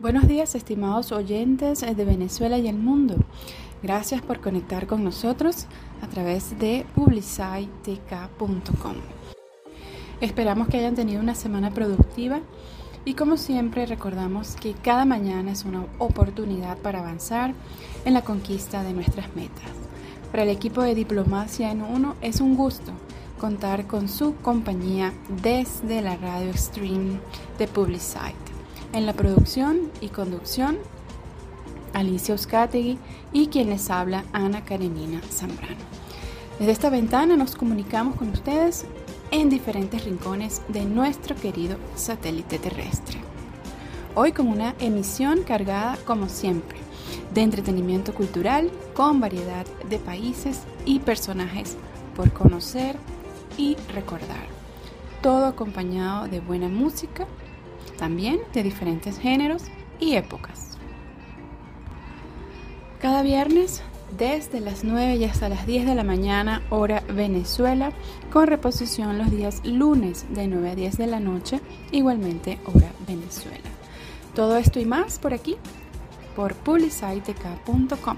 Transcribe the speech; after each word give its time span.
Buenos 0.00 0.28
días, 0.28 0.54
estimados 0.54 1.10
oyentes 1.10 1.80
de 1.80 2.04
Venezuela 2.04 2.56
y 2.56 2.68
el 2.68 2.76
mundo. 2.76 3.16
Gracias 3.82 4.22
por 4.22 4.40
conectar 4.40 4.86
con 4.86 5.02
nosotros 5.02 5.66
a 6.00 6.06
través 6.06 6.56
de 6.60 6.86
publicitek.com. 6.94 8.94
Esperamos 10.20 10.68
que 10.68 10.76
hayan 10.76 10.94
tenido 10.94 11.20
una 11.20 11.34
semana 11.34 11.72
productiva 11.72 12.38
y 13.04 13.14
como 13.14 13.36
siempre 13.36 13.86
recordamos 13.86 14.54
que 14.54 14.74
cada 14.74 15.04
mañana 15.04 15.50
es 15.50 15.64
una 15.64 15.84
oportunidad 15.98 16.78
para 16.78 17.00
avanzar 17.00 17.52
en 18.04 18.14
la 18.14 18.22
conquista 18.22 18.84
de 18.84 18.92
nuestras 18.92 19.34
metas. 19.34 19.72
Para 20.30 20.44
el 20.44 20.50
equipo 20.50 20.80
de 20.80 20.94
Diplomacia 20.94 21.72
en 21.72 21.82
Uno 21.82 22.14
es 22.20 22.40
un 22.40 22.54
gusto 22.54 22.92
contar 23.40 23.88
con 23.88 24.08
su 24.08 24.36
compañía 24.36 25.12
desde 25.42 26.02
la 26.02 26.16
radio 26.16 26.56
stream 26.56 27.18
de 27.58 27.66
Publicite. 27.66 28.47
En 28.94 29.04
la 29.04 29.12
producción 29.12 29.90
y 30.00 30.08
conducción, 30.08 30.78
Alicia 31.92 32.32
Euskategui 32.32 32.98
y 33.34 33.48
quien 33.48 33.68
les 33.68 33.90
habla, 33.90 34.24
Ana 34.32 34.64
Karenina 34.64 35.20
Zambrano. 35.30 35.76
Desde 36.58 36.72
esta 36.72 36.88
ventana 36.88 37.36
nos 37.36 37.54
comunicamos 37.54 38.16
con 38.16 38.30
ustedes 38.30 38.86
en 39.30 39.50
diferentes 39.50 40.04
rincones 40.04 40.62
de 40.68 40.86
nuestro 40.86 41.36
querido 41.36 41.76
satélite 41.96 42.58
terrestre. 42.58 43.18
Hoy 44.14 44.32
con 44.32 44.48
una 44.48 44.74
emisión 44.80 45.42
cargada, 45.42 45.98
como 46.06 46.30
siempre, 46.30 46.78
de 47.34 47.42
entretenimiento 47.42 48.14
cultural 48.14 48.70
con 48.94 49.20
variedad 49.20 49.66
de 49.90 49.98
países 49.98 50.60
y 50.86 51.00
personajes 51.00 51.76
por 52.16 52.32
conocer 52.32 52.96
y 53.58 53.76
recordar. 53.92 54.46
Todo 55.20 55.46
acompañado 55.46 56.26
de 56.26 56.40
buena 56.40 56.68
música 56.68 57.26
también 57.98 58.40
de 58.54 58.62
diferentes 58.62 59.18
géneros 59.18 59.64
y 60.00 60.14
épocas. 60.14 60.78
Cada 63.00 63.22
viernes 63.22 63.82
desde 64.16 64.60
las 64.60 64.84
9 64.84 65.16
y 65.16 65.24
hasta 65.24 65.50
las 65.50 65.66
10 65.66 65.86
de 65.86 65.94
la 65.94 66.04
mañana 66.04 66.62
hora 66.70 67.02
Venezuela, 67.12 67.92
con 68.32 68.46
reposición 68.46 69.18
los 69.18 69.30
días 69.30 69.60
lunes 69.64 70.24
de 70.30 70.46
9 70.46 70.70
a 70.70 70.74
10 70.74 70.96
de 70.96 71.06
la 71.06 71.20
noche, 71.20 71.60
igualmente 71.92 72.58
hora 72.64 72.90
Venezuela. 73.06 73.68
Todo 74.34 74.56
esto 74.56 74.80
y 74.80 74.86
más 74.86 75.18
por 75.18 75.34
aquí, 75.34 75.56
por 76.34 76.54
publicitec.com. 76.54 78.16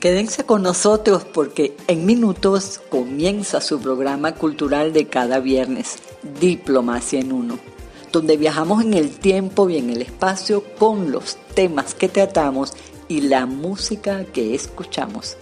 Quédense 0.00 0.44
con 0.44 0.62
nosotros 0.62 1.24
porque 1.24 1.76
en 1.86 2.06
minutos 2.06 2.80
comienza 2.88 3.60
su 3.60 3.78
programa 3.80 4.34
cultural 4.34 4.94
de 4.94 5.06
cada 5.06 5.40
viernes, 5.40 5.98
Diplomacia 6.40 7.20
en 7.20 7.32
Uno 7.32 7.69
donde 8.12 8.36
viajamos 8.36 8.82
en 8.82 8.94
el 8.94 9.10
tiempo 9.10 9.70
y 9.70 9.76
en 9.76 9.90
el 9.90 10.02
espacio 10.02 10.64
con 10.78 11.12
los 11.12 11.36
temas 11.54 11.94
que 11.94 12.08
tratamos 12.08 12.72
y 13.08 13.22
la 13.22 13.46
música 13.46 14.24
que 14.24 14.54
escuchamos. 14.54 15.36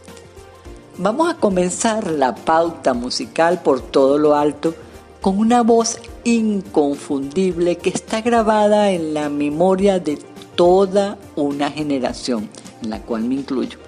Vamos 0.96 1.30
a 1.30 1.36
comenzar 1.36 2.10
la 2.10 2.34
pauta 2.34 2.94
musical 2.94 3.62
por 3.62 3.80
todo 3.80 4.18
lo 4.18 4.34
alto 4.34 4.74
con 5.20 5.38
una 5.38 5.62
voz 5.62 5.98
inconfundible 6.24 7.76
que 7.76 7.90
está 7.90 8.20
grabada 8.20 8.90
en 8.90 9.14
la 9.14 9.28
memoria 9.28 9.98
de 9.98 10.18
toda 10.54 11.18
una 11.36 11.70
generación, 11.70 12.48
en 12.82 12.90
la 12.90 13.00
cual 13.02 13.22
me 13.24 13.36
incluyo. 13.36 13.78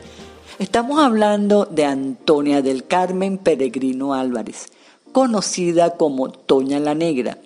Estamos 0.58 1.00
hablando 1.00 1.64
de 1.64 1.84
Antonia 1.84 2.62
del 2.62 2.86
Carmen 2.86 3.38
Peregrino 3.38 4.14
Álvarez, 4.14 4.66
conocida 5.12 5.96
como 5.96 6.30
Toña 6.30 6.78
la 6.78 6.94
Negra, 6.94 7.38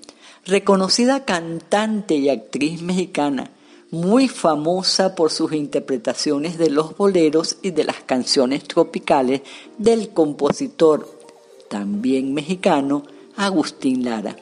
reconocida 0.46 1.24
cantante 1.24 2.16
y 2.16 2.28
actriz 2.28 2.82
mexicana, 2.82 3.50
muy 3.90 4.28
famosa 4.28 5.14
por 5.14 5.30
sus 5.30 5.52
interpretaciones 5.52 6.58
de 6.58 6.70
los 6.70 6.96
boleros 6.96 7.58
y 7.62 7.70
de 7.70 7.84
las 7.84 8.02
canciones 8.02 8.64
tropicales 8.64 9.42
del 9.78 10.10
compositor, 10.10 11.08
también 11.68 12.34
mexicano, 12.34 13.04
Agustín 13.36 14.04
Lara, 14.04 14.36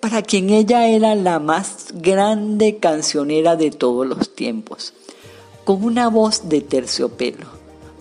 para 0.00 0.22
quien 0.22 0.50
ella 0.50 0.88
era 0.88 1.14
la 1.14 1.38
más 1.38 1.88
grande 1.94 2.78
cancionera 2.78 3.56
de 3.56 3.70
todos 3.70 4.06
los 4.06 4.34
tiempos, 4.34 4.94
con 5.64 5.84
una 5.84 6.08
voz 6.08 6.48
de 6.48 6.60
terciopelo, 6.60 7.46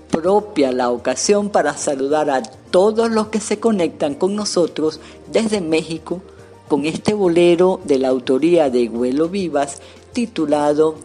propia 0.09 0.71
la 0.71 0.91
ocasión 0.91 1.49
para 1.49 1.77
saludar 1.77 2.29
a 2.29 2.41
todos 2.41 3.11
los 3.11 3.27
que 3.27 3.39
se 3.39 3.59
conectan 3.59 4.15
con 4.15 4.35
nosotros 4.35 4.99
desde 5.31 5.61
México, 5.61 6.21
con 6.67 6.85
este 6.85 7.13
bolero 7.13 7.79
de 7.83 7.99
la 7.99 8.09
autoría 8.09 8.69
de 8.69 8.89
Huelo 8.89 9.29
Vivas 9.29 9.81
titulado 10.13 10.95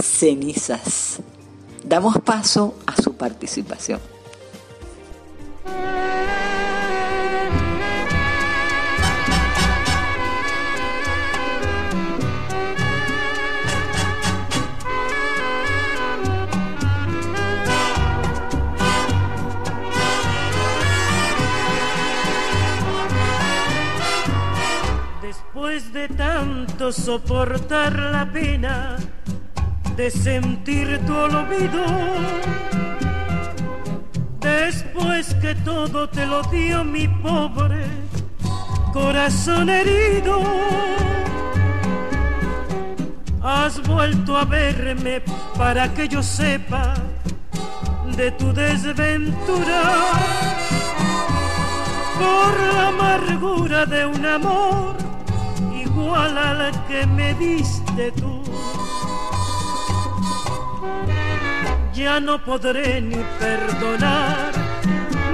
Cenizas. 0.00 1.20
Damos 1.84 2.18
paso 2.18 2.74
a 2.86 3.00
su 3.00 3.14
participación. 3.14 4.00
Soportar 26.92 27.96
la 27.98 28.30
pena 28.30 28.96
de 29.96 30.10
sentir 30.10 31.00
tu 31.06 31.14
olvido, 31.14 31.84
después 34.40 35.34
que 35.34 35.54
todo 35.56 36.08
te 36.08 36.26
lo 36.26 36.42
dio 36.44 36.84
mi 36.84 37.06
pobre 37.06 37.84
corazón 38.92 39.68
herido, 39.68 40.42
has 43.42 43.80
vuelto 43.86 44.36
a 44.36 44.44
verme 44.44 45.22
para 45.56 45.92
que 45.94 46.08
yo 46.08 46.22
sepa 46.22 46.94
de 48.16 48.30
tu 48.32 48.52
desventura. 48.52 49.82
Por 52.18 52.74
la 52.74 52.88
amargura 52.88 53.86
de 53.86 54.04
un 54.04 54.26
amor 54.26 54.99
igual 56.10 56.38
a 56.38 56.54
la 56.54 56.70
que 56.88 57.06
me 57.06 57.34
diste 57.34 58.10
tú. 58.12 58.42
Ya 61.94 62.18
no 62.18 62.44
podré 62.44 63.00
ni 63.00 63.22
perdonar, 63.38 64.50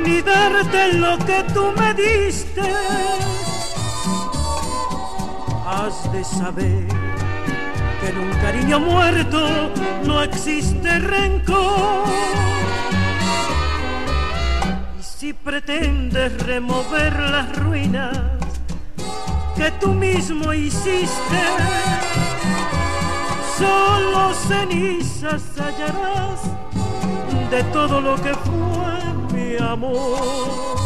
ni 0.05 0.21
darte 0.21 0.93
lo 0.95 1.17
que 1.29 1.45
tú 1.55 1.73
me 1.79 1.95
diste. 1.95 2.69
Has 5.67 6.13
de 6.13 6.23
saber 6.25 6.87
que 8.01 8.09
en 8.11 8.19
un 8.19 8.33
cariño 8.45 8.79
muerto 8.79 9.73
no 10.05 10.23
existe 10.23 10.99
rencor. 10.99 12.07
Y 15.01 15.03
si 15.03 15.33
pretendes 15.33 16.31
remover 16.43 17.19
las 17.35 17.57
ruinas, 17.57 18.36
que 19.57 19.71
tú 19.81 19.93
mismo 19.93 20.53
hiciste. 20.53 21.41
Solo 23.59 24.35
cenizas 24.35 25.43
hallarás 25.59 26.43
de 27.51 27.63
todo 27.73 28.01
lo 28.01 28.17
que 28.17 28.35
fue 28.35 29.33
mi 29.33 29.57
amor. 29.57 30.86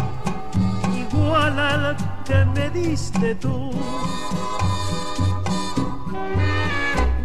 vida 1.49 1.95
que 2.25 2.45
me 2.45 2.69
diste 2.69 3.35
tú. 3.35 3.71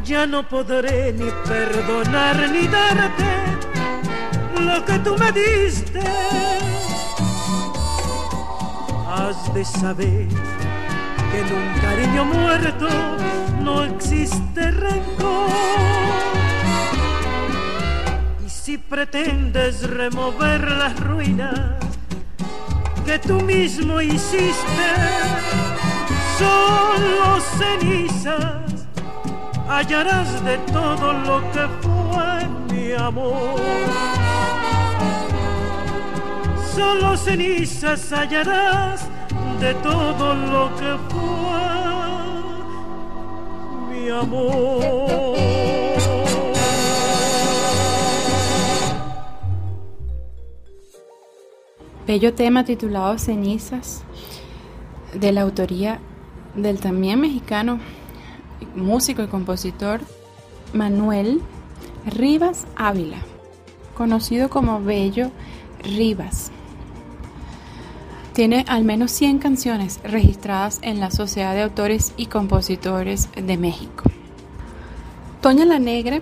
Ya 0.04 0.26
no 0.26 0.42
podré 0.48 1.12
ni 1.12 1.30
perdonar 1.46 2.48
ni 2.50 2.66
darte 2.68 3.32
lo 4.60 4.84
que 4.84 4.98
tú 5.00 5.16
me 5.18 5.32
diste. 5.32 6.00
Has 9.08 9.52
de 9.54 9.64
saber 9.64 10.28
que 11.30 11.38
en 11.40 11.52
un 11.52 11.80
cariño 11.80 12.24
muerto 12.24 12.88
no 13.60 13.84
existe 13.84 14.70
rencor. 14.70 15.50
Y 18.46 18.48
si 18.48 18.78
pretendes 18.78 19.82
remover 19.88 20.70
las 20.70 20.98
ruinas 21.00 21.85
que 23.06 23.18
tú 23.20 23.40
mismo 23.40 24.00
hiciste, 24.00 24.88
solo 26.38 27.40
cenizas 27.56 28.86
hallarás 29.68 30.44
de 30.44 30.58
todo 30.72 31.12
lo 31.12 31.40
que 31.52 31.68
fue 31.82 32.48
mi 32.68 32.92
amor. 32.92 33.60
Solo 36.74 37.16
cenizas 37.16 38.12
hallarás 38.12 39.08
de 39.60 39.72
todo 39.74 40.34
lo 40.34 40.74
que 40.76 40.96
fue 41.08 41.66
mi 43.88 44.10
amor. 44.10 45.35
Bello 52.06 52.34
tema 52.34 52.64
titulado 52.64 53.18
Cenizas, 53.18 54.04
de 55.12 55.32
la 55.32 55.40
autoría 55.40 55.98
del 56.54 56.78
también 56.78 57.20
mexicano 57.20 57.80
músico 58.76 59.24
y 59.24 59.26
compositor 59.26 60.00
Manuel 60.72 61.42
Rivas 62.06 62.68
Ávila, 62.76 63.18
conocido 63.96 64.48
como 64.50 64.80
Bello 64.80 65.32
Rivas. 65.82 66.52
Tiene 68.34 68.64
al 68.68 68.84
menos 68.84 69.10
100 69.10 69.38
canciones 69.38 69.98
registradas 70.04 70.78
en 70.82 71.00
la 71.00 71.10
Sociedad 71.10 71.54
de 71.54 71.62
Autores 71.62 72.12
y 72.16 72.26
Compositores 72.26 73.30
de 73.34 73.56
México. 73.56 74.04
Toña 75.40 75.64
la 75.64 75.80
Negra 75.80 76.20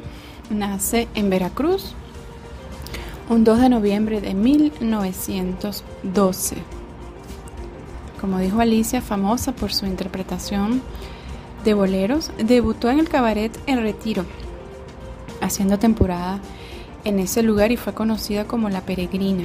nace 0.49 1.09
en 1.15 1.29
Veracruz 1.29 1.95
un 3.29 3.45
2 3.45 3.61
de 3.61 3.69
noviembre 3.69 4.21
de 4.21 4.35
1912. 4.35 6.57
Como 8.21 8.39
dijo 8.39 8.61
Alicia, 8.61 9.01
famosa 9.01 9.53
por 9.53 9.73
su 9.73 9.87
interpretación 9.87 10.83
de 11.65 11.75
boleros, 11.75 12.31
debutó 12.39 12.91
en 12.91 12.99
el 12.99 13.09
cabaret 13.09 13.57
El 13.67 13.83
Retiro, 13.83 14.25
haciendo 15.41 15.79
temporada 15.79 16.41
en 17.05 17.19
ese 17.19 17.43
lugar 17.43 17.73
y 17.73 17.77
fue 17.77 17.95
conocida 17.95 18.47
como 18.47 18.69
La 18.69 18.83
Peregrina. 18.83 19.45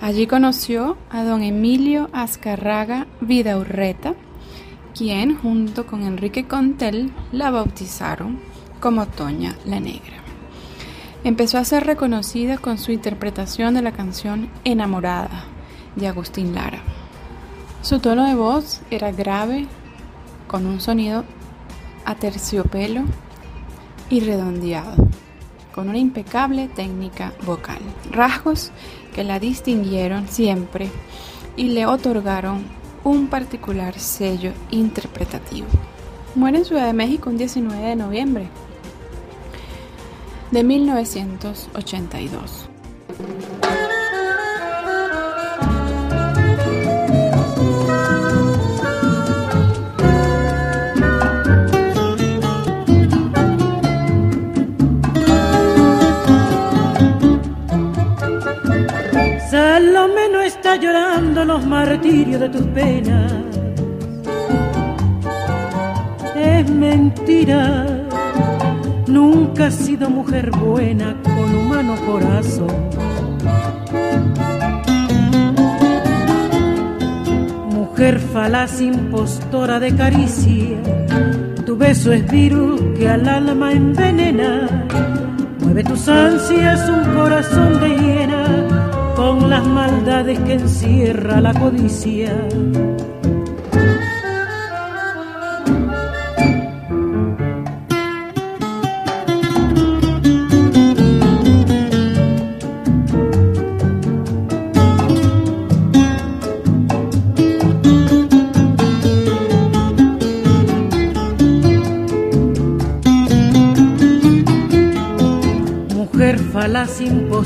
Allí 0.00 0.26
conoció 0.26 0.96
a 1.10 1.24
don 1.24 1.42
Emilio 1.42 2.08
Azcarraga 2.12 3.06
Vidaurreta, 3.20 4.14
quien 4.96 5.36
junto 5.36 5.86
con 5.86 6.02
Enrique 6.02 6.46
Contel 6.46 7.12
la 7.30 7.50
bautizaron 7.50 8.40
como 8.80 9.06
Toña 9.06 9.56
la 9.64 9.78
Negra. 9.78 10.21
Empezó 11.24 11.58
a 11.58 11.64
ser 11.64 11.86
reconocida 11.86 12.58
con 12.58 12.78
su 12.78 12.90
interpretación 12.90 13.74
de 13.74 13.82
la 13.82 13.92
canción 13.92 14.48
Enamorada 14.64 15.44
de 15.94 16.08
Agustín 16.08 16.52
Lara. 16.52 16.80
Su 17.80 18.00
tono 18.00 18.26
de 18.26 18.34
voz 18.34 18.80
era 18.90 19.12
grave, 19.12 19.68
con 20.48 20.66
un 20.66 20.80
sonido 20.80 21.24
a 22.04 22.16
terciopelo 22.16 23.02
y 24.10 24.18
redondeado, 24.18 24.96
con 25.72 25.88
una 25.88 25.98
impecable 25.98 26.66
técnica 26.66 27.32
vocal. 27.46 27.78
Rasgos 28.10 28.72
que 29.14 29.22
la 29.22 29.38
distinguieron 29.38 30.26
siempre 30.26 30.90
y 31.56 31.68
le 31.68 31.86
otorgaron 31.86 32.64
un 33.04 33.28
particular 33.28 33.96
sello 33.96 34.50
interpretativo. 34.72 35.68
Muere 36.34 36.58
en 36.58 36.64
Ciudad 36.64 36.86
de 36.86 36.94
México 36.94 37.30
un 37.30 37.38
19 37.38 37.80
de 37.80 37.96
noviembre 37.96 38.48
de 40.52 40.62
1982. 40.62 42.68
Salomé 59.50 60.28
no 60.30 60.40
está 60.42 60.76
llorando 60.76 61.44
los 61.44 61.66
martirios 61.66 62.40
de 62.40 62.48
tus 62.50 62.62
penas. 62.68 63.32
Es 66.34 66.70
mentira, 66.70 67.91
nunca 69.12 69.66
has 69.66 69.74
sido 69.74 70.08
mujer 70.08 70.50
buena 70.50 71.16
con 71.22 71.54
humano 71.54 71.94
corazón. 72.06 72.68
Mujer 77.70 78.18
falaz, 78.18 78.80
impostora 78.80 79.78
de 79.78 79.94
caricia, 79.94 80.78
tu 81.66 81.76
beso 81.76 82.12
es 82.12 82.28
virus 82.30 82.80
que 82.96 83.08
al 83.08 83.28
alma 83.28 83.72
envenena. 83.72 84.86
Mueve 85.60 85.84
tus 85.84 86.08
ansias 86.08 86.88
un 86.88 87.14
corazón 87.14 87.80
de 87.80 87.88
hiena 87.90 89.12
con 89.14 89.50
las 89.50 89.64
maldades 89.66 90.38
que 90.40 90.54
encierra 90.54 91.40
la 91.40 91.52
codicia. 91.52 92.32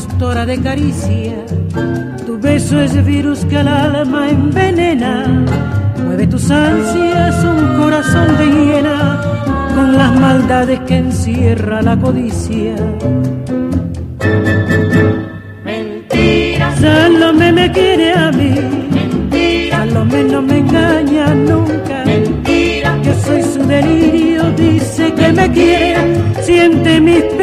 Impostora 0.07 0.47
de 0.47 0.61
caricia, 0.61 1.35
tu 2.25 2.39
beso 2.39 2.81
es 2.81 3.05
virus 3.05 3.45
que 3.47 3.59
al 3.59 3.69
alma 3.69 4.31
envenena. 4.31 5.45
Mueve 6.05 6.27
tus 6.27 6.51
ansias 6.51 7.45
un 7.45 7.77
corazón 7.77 8.37
de 8.39 8.47
hiena 8.47 9.21
con 9.75 9.97
las 9.97 10.13
maldades 10.19 10.79
que 10.87 10.99
encierra 10.99 11.83
la 11.83 11.97
codicia. 11.99 12.77
Mentira, 15.65 16.77
Salomé 16.77 17.53
me 17.53 17.73
quiere 17.73 18.13
a 18.13 18.31
mí, 18.31 18.55
mentira, 18.91 19.79
Salomé 19.79 20.25
no 20.25 20.43
me 20.43 20.59
engaña 20.59 21.35
nunca. 21.35 22.05
mentira, 22.05 22.97
Yo 23.03 23.15
soy 23.25 23.43
su 23.43 23.67
delirio, 23.67 24.43
dice 24.57 25.13
que 25.13 25.33
me 25.33 25.51
quiere, 25.51 26.43
siente 26.43 27.01
mis. 27.01 27.36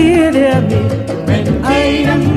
Salomé 0.00 0.80
me 1.26 1.44
quiere 1.44 2.08
a 2.08 2.16
mí. 2.16 2.29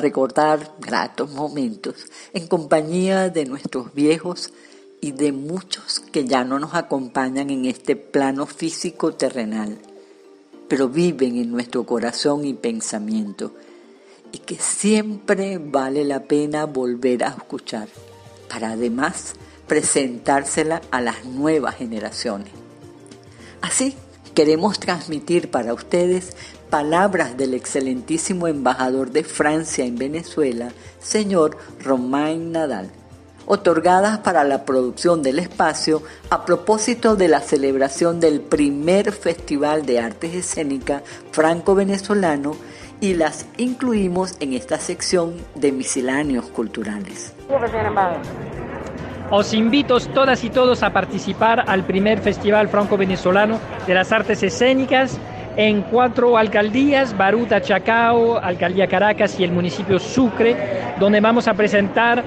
Recordar 0.00 0.74
gratos 0.80 1.30
momentos 1.30 2.06
en 2.32 2.46
compañía 2.46 3.28
de 3.28 3.44
nuestros 3.44 3.94
viejos 3.94 4.52
y 5.00 5.12
de 5.12 5.32
muchos 5.32 6.00
que 6.00 6.24
ya 6.24 6.44
no 6.44 6.58
nos 6.58 6.74
acompañan 6.74 7.50
en 7.50 7.64
este 7.64 7.96
plano 7.96 8.46
físico 8.46 9.14
terrenal, 9.14 9.78
pero 10.68 10.88
viven 10.88 11.36
en 11.36 11.50
nuestro 11.50 11.84
corazón 11.84 12.44
y 12.44 12.54
pensamiento 12.54 13.54
y 14.32 14.38
que 14.38 14.56
siempre 14.56 15.58
vale 15.58 16.04
la 16.04 16.24
pena 16.24 16.66
volver 16.66 17.24
a 17.24 17.28
escuchar 17.28 17.88
para 18.48 18.72
además 18.72 19.34
presentársela 19.66 20.82
a 20.90 21.00
las 21.00 21.24
nuevas 21.24 21.76
generaciones. 21.76 22.52
Así 23.60 23.94
queremos 24.34 24.80
transmitir 24.80 25.50
para 25.50 25.74
ustedes 25.74 26.36
palabras 26.70 27.36
del 27.36 27.54
excelentísimo 27.54 28.46
embajador 28.46 29.10
de 29.10 29.24
Francia 29.24 29.84
en 29.84 29.96
Venezuela, 29.96 30.70
señor 31.00 31.58
Romain 31.82 32.52
Nadal, 32.52 32.88
otorgadas 33.46 34.18
para 34.18 34.44
la 34.44 34.64
producción 34.64 35.22
del 35.22 35.40
espacio 35.40 36.02
a 36.30 36.44
propósito 36.44 37.16
de 37.16 37.28
la 37.28 37.40
celebración 37.40 38.20
del 38.20 38.40
primer 38.40 39.10
Festival 39.10 39.84
de 39.84 39.98
Artes 39.98 40.34
Escénicas 40.34 41.02
franco-venezolano 41.32 42.54
y 43.00 43.14
las 43.14 43.46
incluimos 43.56 44.36
en 44.40 44.52
esta 44.52 44.78
sección 44.78 45.34
de 45.56 45.72
misceláneos 45.72 46.46
culturales. 46.46 47.34
Os 49.32 49.54
invito 49.54 49.98
todas 50.00 50.44
y 50.44 50.50
todos 50.50 50.82
a 50.82 50.92
participar 50.92 51.64
al 51.68 51.84
primer 51.84 52.20
Festival 52.20 52.68
Franco-Venezolano 52.68 53.58
de 53.86 53.94
las 53.94 54.12
Artes 54.12 54.42
Escénicas 54.42 55.18
en 55.56 55.82
cuatro 55.82 56.36
alcaldías, 56.36 57.16
Baruta, 57.16 57.60
Chacao, 57.60 58.38
Alcaldía 58.38 58.86
Caracas 58.86 59.38
y 59.38 59.44
el 59.44 59.52
municipio 59.52 59.98
Sucre, 59.98 60.56
donde 60.98 61.20
vamos 61.20 61.48
a 61.48 61.54
presentar 61.54 62.22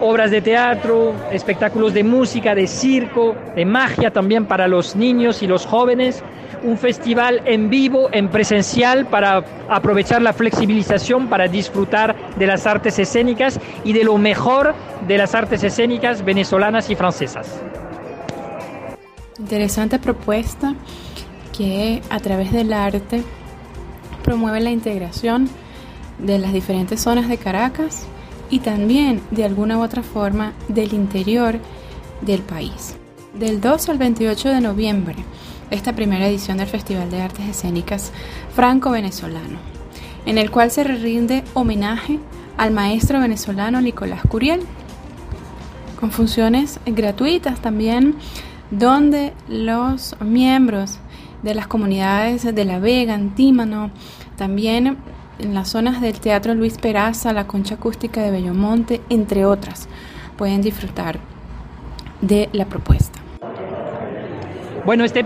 obras 0.00 0.30
de 0.30 0.40
teatro, 0.40 1.14
espectáculos 1.30 1.94
de 1.94 2.02
música, 2.02 2.54
de 2.54 2.66
circo, 2.66 3.36
de 3.54 3.64
magia 3.64 4.10
también 4.10 4.46
para 4.46 4.66
los 4.66 4.96
niños 4.96 5.42
y 5.42 5.46
los 5.46 5.64
jóvenes, 5.64 6.24
un 6.64 6.76
festival 6.76 7.42
en 7.44 7.70
vivo, 7.70 8.08
en 8.12 8.28
presencial, 8.28 9.06
para 9.06 9.44
aprovechar 9.68 10.22
la 10.22 10.32
flexibilización, 10.32 11.28
para 11.28 11.46
disfrutar 11.46 12.16
de 12.36 12.46
las 12.46 12.66
artes 12.66 12.98
escénicas 12.98 13.60
y 13.84 13.92
de 13.92 14.04
lo 14.04 14.18
mejor 14.18 14.74
de 15.06 15.18
las 15.18 15.34
artes 15.34 15.62
escénicas 15.62 16.24
venezolanas 16.24 16.90
y 16.90 16.96
francesas. 16.96 17.60
Interesante 19.38 19.98
propuesta 19.98 20.74
que 21.56 22.02
a 22.10 22.20
través 22.20 22.52
del 22.52 22.72
arte 22.72 23.22
promueve 24.22 24.60
la 24.60 24.70
integración 24.70 25.48
de 26.18 26.38
las 26.38 26.52
diferentes 26.52 27.00
zonas 27.00 27.28
de 27.28 27.36
Caracas 27.38 28.06
y 28.50 28.60
también 28.60 29.20
de 29.30 29.44
alguna 29.44 29.78
u 29.78 29.82
otra 29.82 30.02
forma 30.02 30.52
del 30.68 30.92
interior 30.92 31.58
del 32.20 32.42
país. 32.42 32.96
Del 33.38 33.60
12 33.60 33.90
al 33.92 33.98
28 33.98 34.48
de 34.50 34.60
noviembre, 34.60 35.16
esta 35.70 35.94
primera 35.94 36.26
edición 36.26 36.58
del 36.58 36.66
Festival 36.66 37.10
de 37.10 37.22
Artes 37.22 37.48
Escénicas 37.48 38.12
Franco-Venezolano, 38.54 39.58
en 40.26 40.38
el 40.38 40.50
cual 40.50 40.70
se 40.70 40.84
rinde 40.84 41.44
homenaje 41.54 42.18
al 42.58 42.72
maestro 42.72 43.20
venezolano 43.20 43.80
Nicolás 43.80 44.20
Curiel, 44.28 44.60
con 45.98 46.10
funciones 46.10 46.78
gratuitas 46.84 47.60
también, 47.60 48.16
donde 48.70 49.32
los 49.48 50.14
miembros 50.20 50.98
de 51.42 51.54
las 51.54 51.66
comunidades 51.66 52.54
de 52.54 52.64
La 52.64 52.78
Vega, 52.78 53.14
Antímano, 53.14 53.90
también 54.36 54.98
en 55.38 55.54
las 55.54 55.68
zonas 55.68 56.00
del 56.00 56.20
Teatro 56.20 56.54
Luis 56.54 56.78
Peraza, 56.78 57.32
la 57.32 57.46
Concha 57.46 57.74
Acústica 57.74 58.22
de 58.22 58.30
Bellomonte, 58.30 59.00
entre 59.08 59.44
otras, 59.44 59.88
pueden 60.36 60.62
disfrutar 60.62 61.18
de 62.20 62.48
la 62.52 62.66
propuesta. 62.66 63.18
Bueno, 64.84 65.04
este 65.04 65.24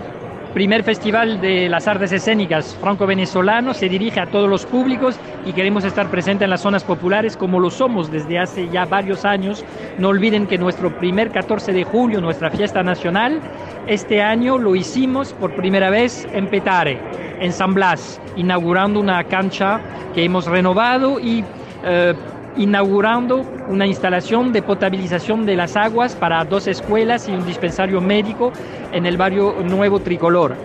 primer 0.57 0.83
festival 0.83 1.39
de 1.39 1.69
las 1.69 1.87
artes 1.87 2.11
escénicas 2.11 2.75
franco-venezolano 2.81 3.75
se 3.75 3.87
dirige 3.87 4.19
a 4.19 4.25
todos 4.25 4.49
los 4.49 4.65
públicos 4.65 5.15
y 5.45 5.53
queremos 5.53 5.83
estar 5.83 6.09
presentes 6.09 6.45
en 6.45 6.49
las 6.49 6.61
zonas 6.61 6.83
populares 6.83 7.37
como 7.37 7.59
lo 7.59 7.69
somos 7.69 8.09
desde 8.09 8.39
hace 8.39 8.67
ya 8.69 8.85
varios 8.85 9.23
años. 9.23 9.63
No 9.99 10.07
olviden 10.07 10.47
que 10.47 10.57
nuestro 10.57 10.97
primer 10.97 11.29
14 11.29 11.73
de 11.73 11.83
julio, 11.83 12.21
nuestra 12.21 12.49
fiesta 12.49 12.81
nacional, 12.81 13.39
este 13.85 14.23
año 14.23 14.57
lo 14.57 14.75
hicimos 14.75 15.31
por 15.33 15.55
primera 15.55 15.91
vez 15.91 16.27
en 16.33 16.47
Petare, 16.47 16.99
en 17.39 17.53
San 17.53 17.75
Blas, 17.75 18.19
inaugurando 18.35 18.99
una 18.99 19.23
cancha 19.25 19.79
que 20.15 20.23
hemos 20.23 20.47
renovado 20.47 21.19
y 21.19 21.45
eh, 21.83 22.15
inaugurando 22.57 23.45
una 23.67 23.85
instalación 23.85 24.51
de 24.51 24.61
potabilización 24.61 25.45
de 25.45 25.55
las 25.55 25.75
aguas 25.75 26.15
para 26.15 26.43
dos 26.45 26.67
escuelas 26.67 27.27
y 27.29 27.31
un 27.31 27.45
dispensario 27.45 28.01
médico 28.01 28.51
en 28.91 29.05
el 29.05 29.17
barrio 29.17 29.55
Nuevo 29.63 29.99
Tricolor, 29.99 30.55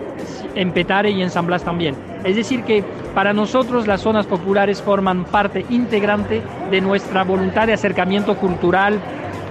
en 0.55 0.71
Petare 0.71 1.11
y 1.11 1.21
en 1.21 1.29
San 1.29 1.45
Blas 1.45 1.63
también. 1.63 1.95
Es 2.23 2.35
decir, 2.35 2.63
que 2.63 2.83
para 3.13 3.33
nosotros 3.33 3.85
las 3.85 4.01
zonas 4.01 4.25
populares 4.25 4.81
forman 4.81 5.25
parte 5.25 5.65
integrante 5.69 6.41
de 6.71 6.81
nuestra 6.81 7.23
voluntad 7.23 7.67
de 7.67 7.73
acercamiento 7.73 8.35
cultural, 8.37 8.99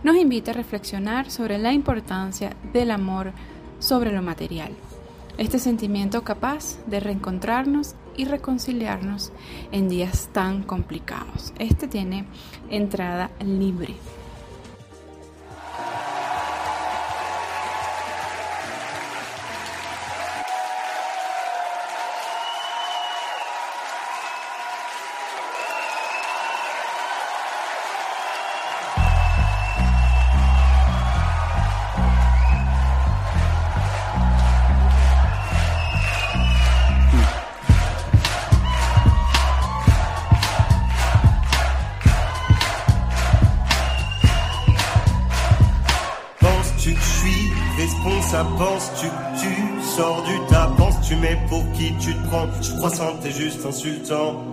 nos 0.03 0.17
invita 0.17 0.51
a 0.51 0.53
reflexionar 0.53 1.31
sobre 1.31 1.57
la 1.57 1.73
importancia 1.73 2.51
del 2.73 2.91
amor 2.91 3.31
sobre 3.79 4.11
lo 4.11 4.21
material. 4.21 4.69
Este 5.37 5.59
sentimiento 5.59 6.23
capaz 6.23 6.77
de 6.87 7.01
reencontrarnos 7.01 7.95
y 8.15 8.23
reconciliarnos 8.23 9.33
en 9.73 9.89
días 9.89 10.29
tan 10.31 10.63
complicados. 10.63 11.53
Este 11.59 11.89
tiene 11.89 12.25
entrada 12.69 13.29
libre. 13.41 13.95
t'es 53.21 53.31
juste 53.31 53.65
insultant. 53.65 54.43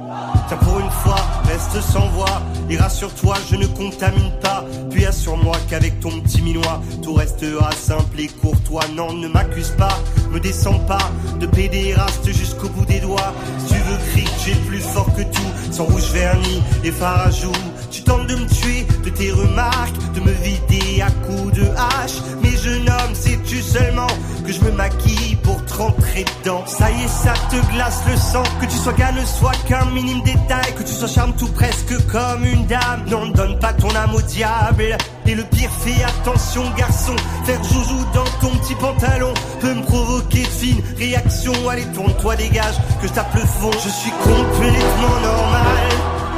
Tiens, 0.48 0.56
pour 0.58 0.78
une 0.80 0.90
fois, 0.90 1.16
reste 1.44 1.80
sans 1.80 2.08
voix. 2.08 2.42
Et 2.70 2.76
rassure-toi 2.76 3.34
je 3.50 3.56
ne 3.56 3.66
contamine 3.66 4.32
pas. 4.40 4.64
Puis 4.90 5.04
assure-moi 5.04 5.56
qu'avec 5.68 6.00
ton 6.00 6.20
petit 6.20 6.40
minois, 6.40 6.80
tout 7.02 7.14
restera 7.14 7.70
simple 7.72 8.20
et 8.20 8.28
courtois. 8.28 8.84
Non, 8.94 9.12
ne 9.12 9.28
m'accuse 9.28 9.74
pas, 9.76 9.98
me 10.30 10.40
descends 10.40 10.78
pas. 10.80 11.10
De 11.40 11.46
pédéraste 11.46 12.26
jusqu'au 12.26 12.68
bout 12.68 12.86
des 12.86 13.00
doigts. 13.00 13.34
Si 13.58 13.74
tu 13.74 13.80
veux 13.80 13.98
crier, 14.10 14.28
j'ai 14.44 14.54
plus 14.66 14.80
fort 14.80 15.14
que 15.14 15.22
tout. 15.22 15.52
Sans 15.72 15.84
rouge 15.84 16.10
vernis 16.12 16.62
et 16.84 16.90
farajou. 16.92 17.52
Tu 17.90 18.02
tentes 18.02 18.26
de 18.26 18.36
me 18.36 18.46
tuer, 18.46 18.86
de 19.04 19.10
tes 19.10 19.30
remarques, 19.30 20.14
de 20.14 20.20
me 20.20 20.32
vider 20.32 21.02
à 21.02 21.10
coups 21.26 21.52
de 21.58 21.66
hache. 21.76 22.22
Mais 22.42 22.56
jeune 22.56 22.88
homme, 22.88 23.14
sais-tu 23.14 23.60
seulement 23.60 24.06
je 24.52 24.60
me 24.64 24.72
maquille 24.72 25.36
pour 25.36 25.64
te 25.64 25.74
rentrer 25.74 26.24
dedans 26.42 26.62
Ça 26.66 26.90
y 26.90 27.04
est, 27.04 27.08
ça 27.08 27.32
te 27.50 27.56
glace 27.72 28.02
le 28.08 28.16
sang 28.16 28.42
Que 28.60 28.66
tu 28.66 28.76
sois 28.76 28.92
gars 28.92 29.12
ne 29.12 29.24
soit 29.24 29.56
qu'un 29.66 29.86
minime 29.86 30.22
détail 30.22 30.74
Que 30.76 30.82
tu 30.82 30.92
sois 30.92 31.08
charme 31.08 31.32
tout 31.38 31.48
presque 31.48 31.94
comme 32.08 32.44
une 32.44 32.66
dame 32.66 33.04
Non, 33.08 33.26
ne 33.26 33.32
donne 33.32 33.58
pas 33.58 33.72
ton 33.72 33.88
âme 33.94 34.14
au 34.14 34.22
diable 34.22 34.96
et 35.24 35.34
le 35.36 35.44
pire, 35.44 35.70
fais 35.70 36.02
attention, 36.02 36.62
garçon. 36.76 37.14
Faire 37.44 37.62
joujou 37.62 37.98
dans 38.12 38.24
ton 38.40 38.56
petit 38.58 38.74
pantalon 38.74 39.32
peut 39.60 39.72
me 39.72 39.82
provoquer 39.82 40.42
de 40.42 40.48
fines 40.48 40.82
réactions. 40.98 41.68
Allez, 41.70 41.84
tourne-toi, 41.94 42.36
dégage, 42.36 42.74
que 43.00 43.06
je 43.06 43.12
tape 43.12 43.32
le 43.34 43.40
fond. 43.40 43.70
Je 43.72 43.88
suis 43.88 44.10
complètement 44.10 45.20
normal, 45.22 45.88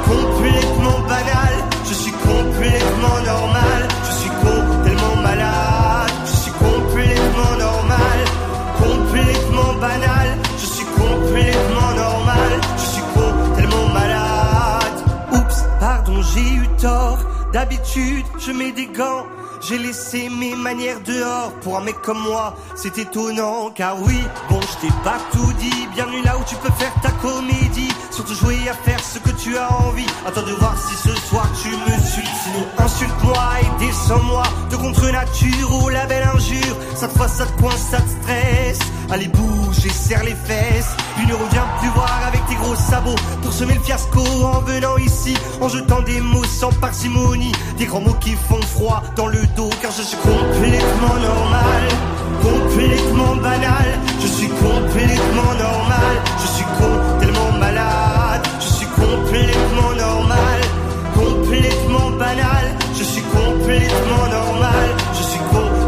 complètement 0.05 0.99
banal. 1.07 1.53
Je 1.87 1.93
suis 1.93 2.11
complètement 2.11 3.21
normal, 3.25 3.84
Je 10.57 10.65
suis 10.65 10.85
complètement 10.85 11.91
normal, 11.95 12.61
je 12.77 12.85
suis 12.85 13.03
complètement 13.13 13.87
malade. 13.93 14.93
Oups, 15.31 15.63
pardon, 15.79 16.21
j'ai 16.33 16.55
eu 16.55 16.67
tort. 16.81 17.19
D'habitude, 17.53 18.25
je 18.39 18.51
mets 18.51 18.71
des 18.71 18.87
gants. 18.87 19.25
J'ai 19.61 19.77
laissé 19.77 20.29
mes 20.29 20.55
manières 20.55 20.99
dehors 21.01 21.51
pour 21.61 21.77
un 21.77 21.81
mec 21.81 21.99
comme 22.01 22.19
moi, 22.19 22.55
c'est 22.75 22.97
étonnant 22.99 23.71
car 23.73 23.99
oui, 24.01 24.21
bon 24.49 24.59
je 24.61 24.85
t'ai 24.87 24.93
pas 25.03 25.17
tout 25.31 25.53
dit, 25.53 25.87
bienvenue 25.95 26.21
là 26.23 26.37
où 26.37 26.43
tu 26.43 26.55
peux 26.57 26.71
faire 26.73 26.93
ta 27.01 27.09
comédie, 27.09 27.89
surtout 28.11 28.35
jouer 28.35 28.57
à 28.69 28.73
faire 28.73 28.99
ce 28.99 29.17
que 29.17 29.31
tu 29.31 29.57
as 29.57 29.71
envie, 29.71 30.05
attends 30.27 30.43
de 30.43 30.51
voir 30.51 30.75
si 30.77 30.95
ce 30.95 31.15
soir 31.15 31.47
tu 31.63 31.69
me 31.69 31.97
suis, 32.05 32.27
sinon 32.43 32.65
insulte-moi 32.77 33.43
et 33.61 33.85
descends-moi. 33.85 34.43
De 34.69 34.75
contre 34.75 35.09
nature 35.09 35.83
ou 35.83 35.89
la 35.89 36.05
belle 36.05 36.29
injure, 36.35 36.75
cette 36.93 37.17
fois 37.17 37.27
ça 37.27 37.45
te 37.47 37.59
coince, 37.59 37.87
ça 37.89 38.01
te 38.01 38.09
stresse, 38.09 38.79
allez 39.11 39.27
bouge 39.27 39.85
et 39.85 39.89
serre 39.89 40.23
les 40.23 40.35
fesses, 40.35 40.95
puis 41.15 41.25
ne 41.27 41.33
reviens 41.33 41.65
plus 41.79 41.89
voir 41.89 42.21
avec 42.27 42.45
tes 42.47 42.55
gros 42.55 42.75
sabots. 42.75 43.15
Pour 43.41 43.53
semer 43.53 43.75
le 43.75 43.81
fiasco 43.81 44.21
en 44.21 44.59
venant 44.61 44.97
ici, 44.97 45.35
en 45.61 45.69
jetant 45.69 46.01
des 46.01 46.21
mots 46.21 46.43
sans 46.43 46.71
parcimonie, 46.73 47.51
des 47.77 47.85
grands 47.85 48.01
mots 48.01 48.17
qui 48.19 48.31
font 48.31 48.61
froid 48.61 49.03
dans 49.15 49.27
le 49.27 49.41
dos 49.55 49.69
car 49.81 49.91
je 49.91 50.01
suis 50.01 50.17
complètement 50.17 51.15
normal, 51.15 51.83
complètement 52.41 53.35
banal, 53.37 53.99
je 54.21 54.27
suis 54.27 54.49
complètement 54.49 55.53
normal, 55.59 56.15
je 56.41 56.47
suis 56.47 56.65
tellement 57.19 57.51
malade, 57.59 58.47
je 58.59 58.67
suis 58.67 58.87
complètement 58.87 59.93
normal, 59.97 60.61
complètement 61.13 62.09
banal, 62.11 62.65
je 62.97 63.03
suis 63.03 63.21
complètement 63.21 64.27
normal, 64.29 64.89
je 65.13 65.23
suis 65.23 65.39
que 65.39 65.84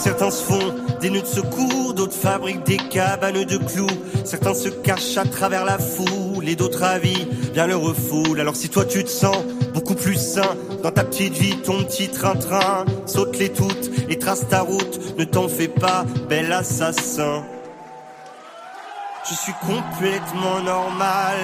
certains 0.00 0.30
se 0.30 0.42
font 0.42 0.74
des 1.00 1.10
nœuds 1.10 1.20
de 1.20 1.26
secours, 1.26 1.94
d'autres 1.94 2.14
fabriquent 2.14 2.64
des 2.64 2.78
cabanes 2.78 3.44
de 3.44 3.56
clous, 3.58 3.86
certains 4.24 4.54
se 4.54 4.68
cachent 4.68 5.18
à 5.18 5.24
travers 5.24 5.64
la 5.64 5.78
foule 5.78 6.48
et 6.48 6.56
d'autres 6.56 6.82
avis 6.82 7.26
bien 7.52 7.66
le 7.66 7.76
refoulent. 7.76 8.40
Alors 8.40 8.56
si 8.56 8.68
toi 8.68 8.84
tu 8.84 9.04
te 9.04 9.10
sens 9.10 9.36
beaucoup 9.74 9.94
plus 9.94 10.16
sain 10.16 10.56
dans 10.82 10.90
ta 10.90 11.04
petite 11.04 11.34
vie, 11.34 11.56
ton 11.58 11.84
petit 11.84 12.08
train-train. 12.08 12.84
Saute-les 13.06 13.50
toutes 13.50 13.90
et 14.08 14.18
trace 14.18 14.48
ta 14.48 14.62
route, 14.62 15.18
ne 15.18 15.24
t'en 15.24 15.48
fais 15.48 15.68
pas, 15.68 16.04
bel 16.28 16.52
assassin. 16.52 17.44
Je 19.28 19.34
suis 19.34 19.52
complètement 19.60 20.60
normal, 20.64 21.36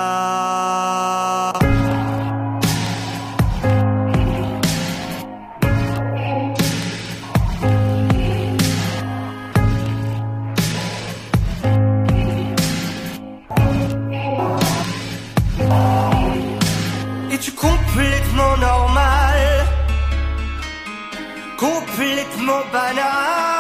Es-tu 17.33 17.53
complètement 17.53 18.57
normal? 18.57 19.37
Complètement 21.59 22.63
banal? 22.73 23.60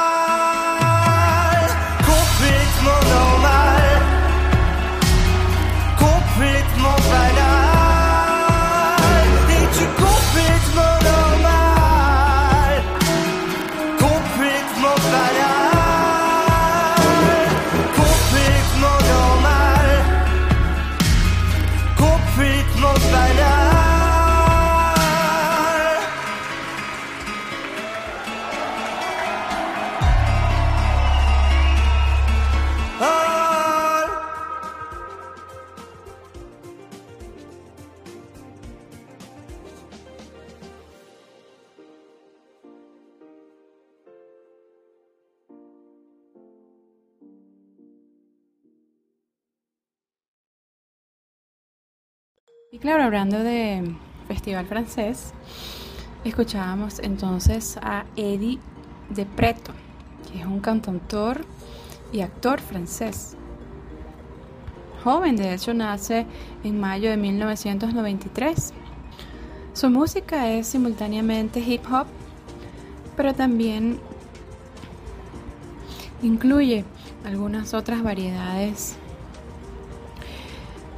Claro, 52.80 53.04
hablando 53.04 53.38
de 53.38 53.94
festival 54.26 54.66
francés, 54.66 55.32
escuchábamos 56.24 56.98
entonces 57.00 57.78
a 57.82 58.06
Eddie 58.16 58.58
de 59.10 59.26
Preto, 59.26 59.72
que 60.30 60.40
es 60.40 60.46
un 60.46 60.60
cantautor 60.60 61.44
y 62.12 62.20
actor 62.20 62.60
francés. 62.60 63.36
Joven, 65.04 65.36
de 65.36 65.54
hecho, 65.54 65.72
nace 65.72 66.26
en 66.62 66.78
mayo 66.78 67.10
de 67.10 67.16
1993. 67.16 68.72
Su 69.72 69.88
música 69.88 70.50
es 70.50 70.66
simultáneamente 70.66 71.60
hip 71.60 71.82
hop, 71.90 72.06
pero 73.16 73.34
también 73.34 73.98
incluye 76.22 76.84
algunas 77.24 77.72
otras 77.72 78.02
variedades 78.02 78.96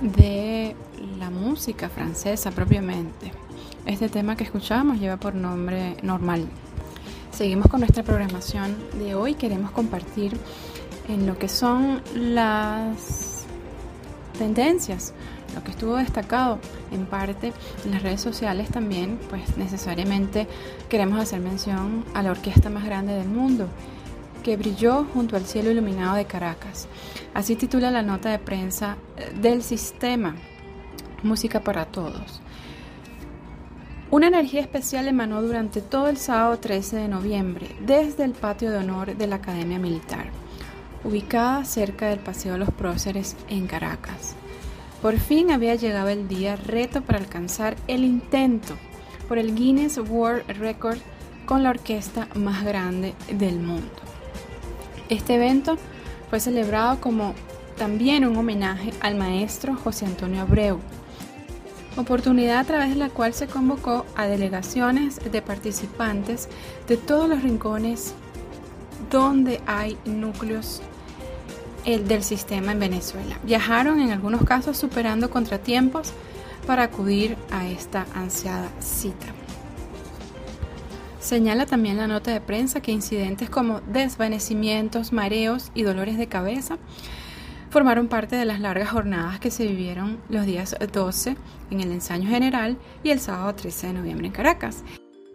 de 0.00 0.74
la 1.18 1.30
música 1.30 1.88
francesa 1.88 2.50
propiamente. 2.50 3.32
Este 3.86 4.08
tema 4.08 4.36
que 4.36 4.44
escuchamos 4.44 4.98
lleva 4.98 5.16
por 5.16 5.34
nombre 5.34 5.96
Normal. 6.02 6.46
Seguimos 7.32 7.68
con 7.68 7.80
nuestra 7.80 8.02
programación 8.02 8.76
de 8.98 9.14
hoy. 9.14 9.34
Queremos 9.34 9.70
compartir 9.72 10.36
en 11.08 11.26
lo 11.26 11.38
que 11.38 11.48
son 11.48 12.02
las 12.14 13.44
tendencias, 14.38 15.12
lo 15.54 15.62
que 15.64 15.72
estuvo 15.72 15.96
destacado 15.96 16.58
en 16.92 17.06
parte 17.06 17.52
en 17.84 17.90
las 17.90 18.02
redes 18.02 18.20
sociales 18.20 18.70
también, 18.70 19.18
pues 19.28 19.56
necesariamente 19.56 20.46
queremos 20.88 21.20
hacer 21.20 21.40
mención 21.40 22.04
a 22.14 22.22
la 22.22 22.30
orquesta 22.30 22.70
más 22.70 22.84
grande 22.84 23.14
del 23.14 23.28
mundo, 23.28 23.68
que 24.42 24.56
brilló 24.56 25.06
junto 25.12 25.36
al 25.36 25.44
cielo 25.44 25.70
iluminado 25.70 26.16
de 26.16 26.24
Caracas. 26.24 26.86
Así 27.34 27.56
titula 27.56 27.90
la 27.90 28.02
nota 28.02 28.30
de 28.30 28.38
prensa 28.38 28.96
eh, 29.16 29.32
del 29.40 29.62
sistema 29.62 30.34
Música 31.22 31.60
para 31.60 31.86
Todos. 31.86 32.40
Una 34.10 34.26
energía 34.26 34.60
especial 34.60 35.08
emanó 35.08 35.40
durante 35.40 35.80
todo 35.80 36.08
el 36.08 36.16
sábado 36.16 36.58
13 36.58 36.96
de 36.96 37.08
noviembre 37.08 37.74
desde 37.80 38.24
el 38.24 38.32
patio 38.32 38.70
de 38.70 38.78
honor 38.78 39.16
de 39.16 39.26
la 39.26 39.36
Academia 39.36 39.78
Militar, 39.78 40.26
ubicada 41.04 41.64
cerca 41.64 42.08
del 42.08 42.18
Paseo 42.18 42.52
de 42.52 42.58
los 42.58 42.70
Próceres 42.70 43.36
en 43.48 43.66
Caracas. 43.66 44.34
Por 45.00 45.18
fin 45.18 45.50
había 45.50 45.76
llegado 45.76 46.08
el 46.08 46.28
día 46.28 46.56
reto 46.56 47.02
para 47.02 47.18
alcanzar 47.18 47.76
el 47.88 48.04
intento 48.04 48.74
por 49.28 49.38
el 49.38 49.54
Guinness 49.54 49.98
World 49.98 50.46
Record 50.58 50.98
con 51.46 51.62
la 51.62 51.70
orquesta 51.70 52.28
más 52.34 52.64
grande 52.64 53.14
del 53.30 53.58
mundo. 53.58 53.90
Este 55.08 55.36
evento 55.36 55.78
fue 56.28 56.40
celebrado 56.40 57.00
como 57.00 57.34
también 57.76 58.26
un 58.26 58.36
homenaje 58.36 58.92
al 59.00 59.16
maestro 59.16 59.74
José 59.74 60.06
Antonio 60.06 60.42
Abreu, 60.42 60.78
oportunidad 61.96 62.58
a 62.58 62.64
través 62.64 62.90
de 62.90 62.96
la 62.96 63.10
cual 63.10 63.34
se 63.34 63.46
convocó 63.46 64.06
a 64.16 64.26
delegaciones 64.26 65.20
de 65.30 65.42
participantes 65.42 66.48
de 66.88 66.96
todos 66.96 67.28
los 67.28 67.42
rincones 67.42 68.14
donde 69.10 69.60
hay 69.66 69.98
núcleos 70.04 70.80
del 71.84 72.22
sistema 72.22 72.72
en 72.72 72.80
Venezuela. 72.80 73.38
Viajaron 73.42 74.00
en 74.00 74.10
algunos 74.10 74.44
casos 74.44 74.76
superando 74.76 75.30
contratiempos 75.30 76.12
para 76.66 76.84
acudir 76.84 77.36
a 77.50 77.68
esta 77.68 78.06
ansiada 78.14 78.68
cita. 78.80 79.26
Señala 81.20 81.66
también 81.66 81.98
la 81.98 82.06
nota 82.06 82.32
de 82.32 82.40
prensa 82.40 82.80
que 82.80 82.92
incidentes 82.92 83.48
como 83.48 83.80
desvanecimientos, 83.80 85.12
mareos 85.12 85.70
y 85.74 85.82
dolores 85.82 86.18
de 86.18 86.26
cabeza 86.26 86.78
formaron 87.72 88.08
parte 88.08 88.36
de 88.36 88.44
las 88.44 88.60
largas 88.60 88.90
jornadas 88.90 89.40
que 89.40 89.50
se 89.50 89.66
vivieron 89.66 90.18
los 90.28 90.44
días 90.44 90.76
12 90.92 91.38
en 91.70 91.80
el 91.80 91.90
ensayo 91.90 92.28
general 92.28 92.76
y 93.02 93.08
el 93.08 93.18
sábado 93.18 93.54
13 93.54 93.86
de 93.86 93.92
noviembre 93.94 94.26
en 94.26 94.32
Caracas, 94.34 94.84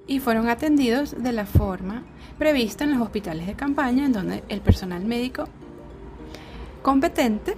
y 0.06 0.19
fueron 0.19 0.47
atendidos 0.47 1.15
de 1.17 1.32
la 1.32 1.47
forma 1.47 2.04
prevista 2.38 2.84
en 2.84 2.91
los 2.91 3.02
hospitales 3.02 3.47
de 3.47 3.56
campaña, 3.56 4.06
en 4.06 4.13
donde 4.13 4.43
el 4.50 4.62
personal 4.62 5.04
médico 5.04 5.45
competente 6.84 7.56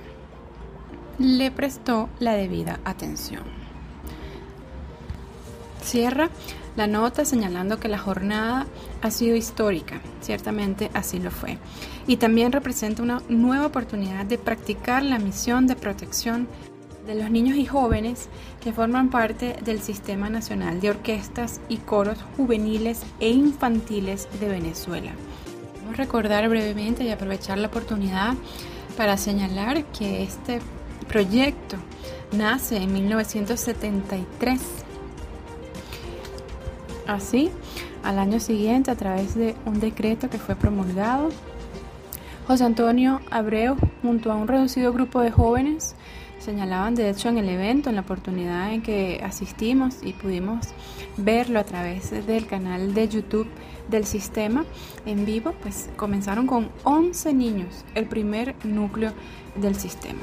le 1.17 1.51
prestó 1.51 2.07
la 2.19 2.35
debida 2.35 2.79
atención. 2.85 3.43
Cierra 5.83 6.29
la 6.79 6.87
nota 6.87 7.25
señalando 7.25 7.77
que 7.77 7.89
la 7.89 7.97
jornada 7.97 8.65
ha 9.01 9.11
sido 9.11 9.35
histórica, 9.35 9.99
ciertamente 10.21 10.89
así 10.93 11.19
lo 11.19 11.29
fue, 11.29 11.57
y 12.07 12.15
también 12.15 12.53
representa 12.53 13.03
una 13.03 13.21
nueva 13.27 13.65
oportunidad 13.65 14.25
de 14.25 14.37
practicar 14.37 15.03
la 15.03 15.19
misión 15.19 15.67
de 15.67 15.75
protección 15.75 16.47
de 17.05 17.15
los 17.15 17.29
niños 17.31 17.57
y 17.57 17.65
jóvenes 17.65 18.29
que 18.63 18.71
forman 18.71 19.09
parte 19.09 19.57
del 19.61 19.81
Sistema 19.81 20.29
Nacional 20.29 20.79
de 20.79 20.91
Orquestas 20.91 21.59
y 21.67 21.79
Coros 21.79 22.19
Juveniles 22.37 23.01
e 23.19 23.27
Infantiles 23.27 24.29
de 24.39 24.47
Venezuela. 24.47 25.11
Vamos 25.81 25.95
a 25.95 25.97
recordar 25.97 26.47
brevemente 26.47 27.03
y 27.03 27.09
aprovechar 27.09 27.57
la 27.57 27.67
oportunidad 27.67 28.35
para 28.95 29.17
señalar 29.17 29.83
que 29.87 30.23
este 30.23 30.61
proyecto 31.09 31.75
nace 32.31 32.77
en 32.77 32.93
1973 32.93 34.61
Así, 37.09 37.49
al 38.03 38.19
año 38.19 38.39
siguiente, 38.39 38.91
a 38.91 38.95
través 38.95 39.33
de 39.33 39.55
un 39.65 39.79
decreto 39.79 40.29
que 40.29 40.37
fue 40.37 40.55
promulgado, 40.55 41.29
José 42.45 42.65
Antonio 42.65 43.19
Abreu, 43.31 43.77
junto 44.03 44.31
a 44.31 44.35
un 44.35 44.47
reducido 44.47 44.93
grupo 44.93 45.19
de 45.21 45.31
jóvenes, 45.31 45.95
señalaban 46.37 46.93
de 46.93 47.09
hecho 47.09 47.29
en 47.29 47.39
el 47.39 47.49
evento, 47.49 47.89
en 47.89 47.95
la 47.95 48.01
oportunidad 48.01 48.71
en 48.71 48.83
que 48.83 49.23
asistimos 49.23 50.03
y 50.03 50.13
pudimos 50.13 50.67
verlo 51.17 51.59
a 51.59 51.63
través 51.63 52.11
del 52.27 52.45
canal 52.45 52.93
de 52.93 53.07
YouTube 53.07 53.47
del 53.89 54.05
sistema 54.05 54.65
en 55.07 55.25
vivo, 55.25 55.55
pues 55.63 55.89
comenzaron 55.95 56.45
con 56.45 56.69
11 56.83 57.33
niños, 57.33 57.85
el 57.95 58.05
primer 58.05 58.53
núcleo 58.63 59.13
del 59.55 59.73
sistema, 59.73 60.21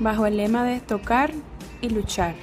bajo 0.00 0.24
el 0.24 0.38
lema 0.38 0.64
de 0.64 0.80
tocar 0.80 1.30
y 1.82 1.90
luchar. 1.90 2.36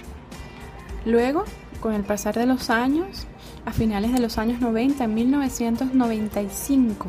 Luego 1.05 1.45
con 1.79 1.93
el 1.93 2.03
pasar 2.03 2.35
de 2.35 2.45
los 2.45 2.69
años, 2.69 3.25
a 3.65 3.71
finales 3.71 4.13
de 4.13 4.19
los 4.19 4.37
años 4.37 4.61
90, 4.61 5.03
en 5.03 5.13
1995, 5.13 7.07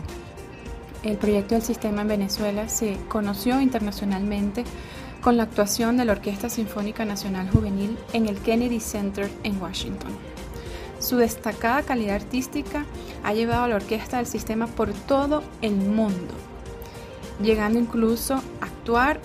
el 1.02 1.16
proyecto 1.16 1.54
del 1.54 1.62
sistema 1.62 2.02
en 2.02 2.08
Venezuela 2.08 2.68
se 2.68 2.96
conoció 3.08 3.60
internacionalmente 3.60 4.64
con 5.22 5.36
la 5.36 5.44
actuación 5.44 5.96
de 5.96 6.04
la 6.04 6.12
Orquesta 6.12 6.48
Sinfónica 6.48 7.04
Nacional 7.04 7.50
Juvenil 7.50 7.98
en 8.12 8.26
el 8.26 8.38
Kennedy 8.38 8.80
Center 8.80 9.30
en 9.42 9.60
Washington. 9.60 10.12
Su 10.98 11.16
destacada 11.16 11.82
calidad 11.82 12.16
artística 12.16 12.84
ha 13.24 13.32
llevado 13.32 13.64
a 13.64 13.68
la 13.68 13.76
orquesta 13.76 14.18
del 14.18 14.26
sistema 14.26 14.66
por 14.66 14.92
todo 14.92 15.42
el 15.62 15.74
mundo, 15.74 16.34
llegando 17.42 17.78
incluso 17.78 18.34
a 18.34 18.66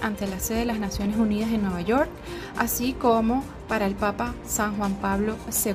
ante 0.01 0.27
la 0.27 0.39
sede 0.39 0.59
de 0.59 0.65
las 0.65 0.79
Naciones 0.79 1.17
Unidas 1.17 1.51
en 1.51 1.63
Nueva 1.63 1.81
York, 1.81 2.09
así 2.57 2.93
como 2.93 3.43
para 3.67 3.87
el 3.87 3.95
Papa 3.95 4.35
San 4.45 4.77
Juan 4.77 4.93
Pablo 4.95 5.37
II. 5.65 5.73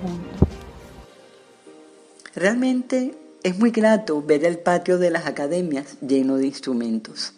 Realmente 2.37 3.19
es 3.43 3.59
muy 3.59 3.71
grato 3.73 4.23
ver 4.23 4.45
el 4.45 4.59
patio 4.59 4.99
de 4.99 5.11
las 5.11 5.27
academias 5.27 5.97
lleno 6.01 6.37
de 6.37 6.47
instrumentos, 6.47 7.33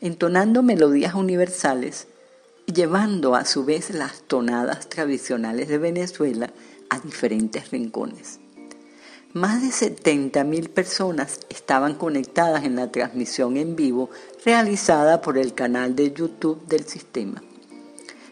entonando 0.00 0.62
melodías 0.62 1.14
universales 1.14 2.06
y 2.66 2.72
llevando 2.72 3.34
a 3.34 3.44
su 3.44 3.64
vez 3.64 3.90
las 3.90 4.22
tonadas 4.22 4.88
tradicionales 4.88 5.68
de 5.68 5.78
Venezuela 5.78 6.52
a 6.88 7.00
diferentes 7.00 7.70
rincones. 7.72 8.38
Más 9.32 9.62
de 9.62 9.68
70.000 9.68 10.70
personas 10.70 11.38
estaban 11.50 11.94
conectadas 11.94 12.64
en 12.64 12.74
la 12.74 12.90
transmisión 12.90 13.56
en 13.58 13.76
vivo 13.76 14.10
realizada 14.44 15.20
por 15.20 15.38
el 15.38 15.54
canal 15.54 15.94
de 15.94 16.12
YouTube 16.12 16.66
del 16.66 16.84
sistema. 16.84 17.40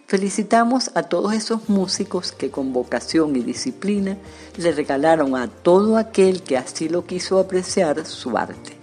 Felicitamos 0.08 0.90
a 0.96 1.04
todos 1.04 1.34
esos 1.34 1.68
músicos 1.68 2.32
que 2.32 2.50
con 2.50 2.72
vocación 2.72 3.36
y 3.36 3.42
disciplina 3.42 4.16
le 4.56 4.72
regalaron 4.72 5.36
a 5.36 5.46
todo 5.46 5.98
aquel 5.98 6.42
que 6.42 6.56
así 6.56 6.88
lo 6.88 7.06
quiso 7.06 7.38
apreciar 7.38 8.04
su 8.04 8.36
arte. 8.36 8.76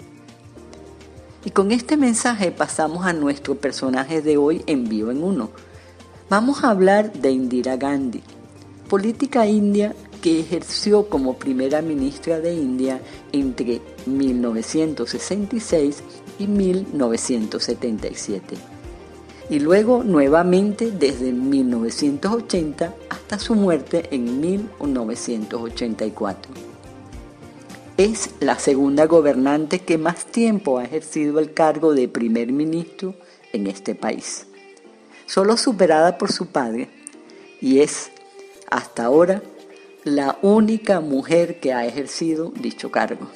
Y 1.43 1.49
con 1.49 1.73
este 1.73 1.97
mensaje 1.97 2.49
pasamos 2.51 3.05
a 3.05 3.11
nuestro 3.11 3.55
personaje 3.55 4.21
de 4.21 4.37
hoy 4.37 4.63
en 4.67 4.87
vivo 4.87 5.11
en 5.11 5.21
uno. 5.21 5.49
Vamos 6.29 6.63
a 6.63 6.69
hablar 6.69 7.11
de 7.11 7.31
Indira 7.31 7.75
Gandhi, 7.75 8.23
política 8.87 9.45
india 9.47 9.93
que 10.25 10.39
ejerció 10.39 11.07
como 11.07 11.37
primera 11.37 11.83
ministra 11.83 12.39
de 12.39 12.55
India 12.55 12.99
entre 13.31 13.79
1966 14.07 16.01
y 16.39 16.47
1977. 16.47 18.55
Y 19.51 19.59
luego 19.59 20.03
nuevamente 20.03 20.89
desde 20.89 21.31
1980 21.31 22.95
hasta 23.07 23.37
su 23.37 23.53
muerte 23.53 24.07
en 24.09 24.41
1984. 24.41 26.51
Es 27.97 28.31
la 28.39 28.57
segunda 28.57 29.05
gobernante 29.05 29.77
que 29.77 29.99
más 29.99 30.25
tiempo 30.25 30.79
ha 30.79 30.85
ejercido 30.85 31.37
el 31.37 31.53
cargo 31.53 31.93
de 31.93 32.07
primer 32.07 32.51
ministro 32.51 33.13
en 33.53 33.67
este 33.67 33.93
país, 33.93 34.47
solo 35.27 35.55
superada 35.55 36.17
por 36.17 36.31
su 36.31 36.47
padre, 36.47 36.89
y 37.61 37.81
es 37.81 38.09
hasta 38.71 39.05
ahora 39.05 39.43
la 40.05 40.37
única 40.43 40.99
mujer 41.01 41.59
que 41.59 41.73
ha 41.73 41.87
ejercido 41.87 42.53
dicho 42.61 42.91
cargo. 42.91 43.27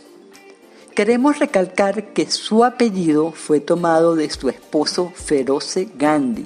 Queremos 0.93 1.39
recalcar 1.39 2.13
que 2.13 2.29
su 2.29 2.63
apellido 2.63 3.32
fue 3.32 3.60
tomado 3.60 4.15
de 4.15 4.29
su 4.29 4.49
esposo 4.49 5.12
Feroce 5.15 5.89
Gandhi, 5.97 6.45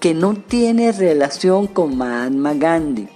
que 0.00 0.12
no 0.12 0.34
tiene 0.34 0.90
relación 0.90 1.68
con 1.68 1.96
Mahatma 1.96 2.54
Gandhi. 2.54 3.08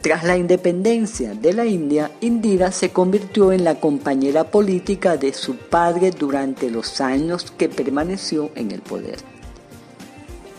Tras 0.00 0.24
la 0.24 0.36
independencia 0.36 1.34
de 1.34 1.52
la 1.52 1.64
India, 1.64 2.10
Indira 2.20 2.72
se 2.72 2.90
convirtió 2.90 3.52
en 3.52 3.62
la 3.62 3.78
compañera 3.78 4.50
política 4.50 5.16
de 5.16 5.32
su 5.32 5.54
padre 5.56 6.10
durante 6.10 6.70
los 6.70 7.00
años 7.00 7.52
que 7.56 7.68
permaneció 7.68 8.50
en 8.56 8.72
el 8.72 8.80
poder. 8.80 9.18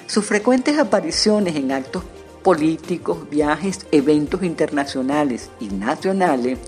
Sus 0.08 0.26
frecuentes 0.26 0.78
apariciones 0.78 1.58
en 1.58 1.74
actos 1.74 2.04
políticos, 2.44 3.30
viajes, 3.30 3.86
eventos 3.92 4.44
internacionales 4.44 5.50
y 5.60 5.68
nacionales, 5.68 6.60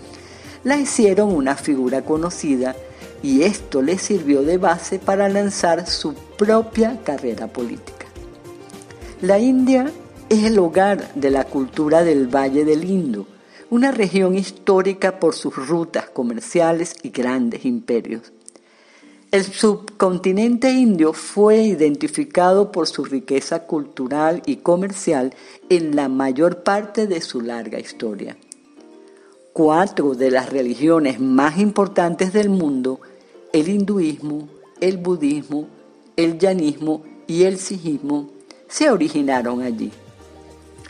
la 0.63 0.77
hicieron 0.77 1.33
una 1.33 1.55
figura 1.55 2.03
conocida 2.03 2.75
y 3.23 3.43
esto 3.43 3.81
le 3.81 3.97
sirvió 3.97 4.41
de 4.43 4.57
base 4.57 4.99
para 4.99 5.29
lanzar 5.29 5.87
su 5.87 6.13
propia 6.13 6.99
carrera 7.03 7.47
política. 7.47 8.07
La 9.21 9.39
India 9.39 9.91
es 10.29 10.43
el 10.43 10.57
hogar 10.59 11.13
de 11.13 11.29
la 11.29 11.43
cultura 11.43 12.03
del 12.03 12.33
Valle 12.33 12.65
del 12.65 12.83
Indo, 12.83 13.27
una 13.69 13.91
región 13.91 14.35
histórica 14.35 15.19
por 15.19 15.35
sus 15.35 15.55
rutas 15.55 16.09
comerciales 16.09 16.95
y 17.03 17.09
grandes 17.09 17.65
imperios. 17.65 18.33
El 19.31 19.45
subcontinente 19.45 20.73
indio 20.73 21.13
fue 21.13 21.59
identificado 21.59 22.69
por 22.73 22.89
su 22.89 23.05
riqueza 23.05 23.65
cultural 23.65 24.41
y 24.45 24.57
comercial 24.57 25.33
en 25.69 25.95
la 25.95 26.09
mayor 26.09 26.63
parte 26.63 27.07
de 27.07 27.21
su 27.21 27.39
larga 27.39 27.79
historia. 27.79 28.35
Cuatro 29.53 30.15
de 30.15 30.31
las 30.31 30.49
religiones 30.49 31.21
más 31.21 31.59
importantes 31.59 32.33
del 32.33 32.49
mundo, 32.49 32.99
el 33.53 33.69
hinduismo, 33.69 34.49
el 34.81 34.97
budismo, 34.97 35.69
el 36.17 36.37
yanismo 36.37 37.03
y 37.25 37.43
el 37.43 37.57
sijismo, 37.57 38.29
se 38.67 38.89
originaron 38.89 39.61
allí. 39.61 39.93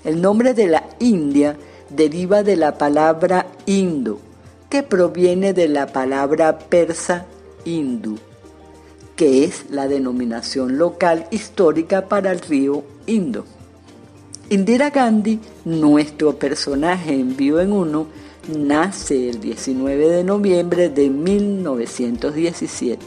El 0.04 0.20
nombre 0.20 0.56
de 0.56 0.66
la 0.66 0.90
India 0.98 1.58
deriva 1.92 2.42
de 2.42 2.56
la 2.56 2.80
palabra 2.80 3.46
indo, 3.68 4.20
que 4.68 4.82
proviene 4.82 5.54
de 5.54 5.68
la 5.68 5.86
palabra 5.86 6.58
persa 6.58 7.28
hindu, 7.66 8.18
que 9.16 9.44
es 9.44 9.70
la 9.70 9.88
denominación 9.88 10.78
local 10.78 11.28
histórica 11.32 12.08
para 12.08 12.32
el 12.32 12.40
río 12.40 12.84
Indo. 13.06 13.46
Indira 14.50 14.90
Gandhi, 14.90 15.40
nuestro 15.64 16.38
personaje 16.38 17.14
en 17.14 17.38
Vivo 17.38 17.60
en 17.60 17.72
Uno, 17.72 18.08
nace 18.54 19.30
el 19.30 19.40
19 19.40 20.10
de 20.10 20.24
noviembre 20.24 20.90
de 20.90 21.10
1917. 21.10 23.06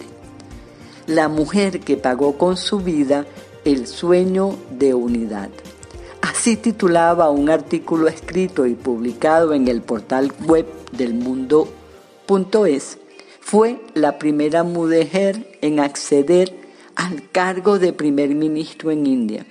La 1.06 1.28
mujer 1.28 1.80
que 1.80 1.96
pagó 1.96 2.38
con 2.38 2.56
su 2.56 2.78
vida 2.80 3.26
el 3.64 3.86
sueño 3.86 4.56
de 4.70 4.94
unidad. 4.94 5.50
Así 6.22 6.56
titulaba 6.56 7.30
un 7.30 7.50
artículo 7.50 8.08
escrito 8.08 8.66
y 8.66 8.74
publicado 8.74 9.52
en 9.52 9.68
el 9.68 9.82
portal 9.82 10.32
web 10.46 10.66
del 10.92 11.14
mundo.es. 11.14 12.98
Fue 13.46 13.78
la 13.92 14.18
primera 14.18 14.64
mujer 14.64 15.58
en 15.60 15.78
acceder 15.78 16.56
al 16.96 17.30
cargo 17.30 17.78
de 17.78 17.92
primer 17.92 18.34
ministro 18.34 18.90
en 18.90 19.06
India. 19.06 19.44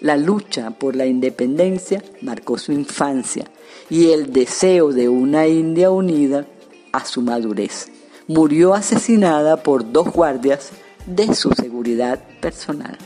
La 0.00 0.16
lucha 0.16 0.70
por 0.70 0.96
la 0.96 1.04
independencia 1.04 2.02
marcó 2.22 2.56
su 2.56 2.72
infancia 2.72 3.44
y 3.90 4.10
el 4.12 4.32
deseo 4.32 4.90
de 4.90 5.10
una 5.10 5.46
India 5.46 5.90
unida 5.90 6.46
a 6.92 7.04
su 7.04 7.20
madurez. 7.20 7.92
Murió 8.26 8.72
asesinada 8.72 9.62
por 9.62 9.92
dos 9.92 10.10
guardias 10.10 10.70
de 11.04 11.34
su 11.34 11.52
seguridad 11.52 12.18
personal. 12.40 12.96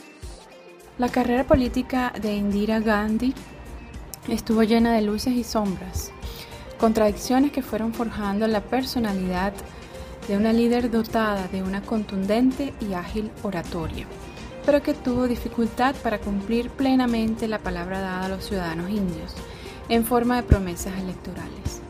La 0.97 1.09
carrera 1.09 1.45
política 1.45 2.13
de 2.23 2.37
Indira 2.37 2.79
Gandhi 2.79 3.35
estuvo 4.29 4.63
llena 4.63 4.95
de 4.95 5.03
luces 5.03 5.35
y 5.35 5.43
sombras, 5.43 6.13
contradicciones 6.79 7.51
que 7.51 7.63
fueron 7.63 7.93
forjando 7.93 8.47
la 8.47 8.61
personalidad 8.61 9.53
de 10.31 10.37
una 10.37 10.53
líder 10.53 10.93
dotada 10.93 11.49
de 11.49 11.61
una 11.61 11.83
contundente 11.83 12.73
y 12.81 12.93
ágil 12.95 13.33
oratoria, 13.43 14.07
pero 14.65 14.81
que 14.81 14.95
tuvo 14.95 15.27
dificultad 15.27 15.97
para 16.05 16.21
cumplir 16.21 16.71
plenamente 16.71 17.49
la 17.49 17.59
palabra 17.59 17.99
dada 17.99 18.27
a 18.27 18.29
los 18.29 18.45
ciudadanos 18.45 18.91
indios 18.91 19.35
en 19.89 20.05
forma 20.05 20.37
de 20.37 20.45
promesas 20.45 20.97
electorales. 21.01 21.83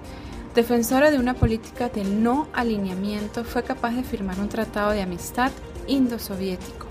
Defensora 0.54 1.10
de 1.10 1.18
una 1.18 1.34
política 1.34 1.90
de 1.90 2.02
no 2.02 2.48
alineamiento, 2.54 3.44
fue 3.44 3.62
capaz 3.62 3.90
de 3.90 4.04
firmar 4.04 4.40
un 4.40 4.48
tratado 4.48 4.92
de 4.92 5.02
amistad 5.02 5.52
indo-soviético. 5.86 6.86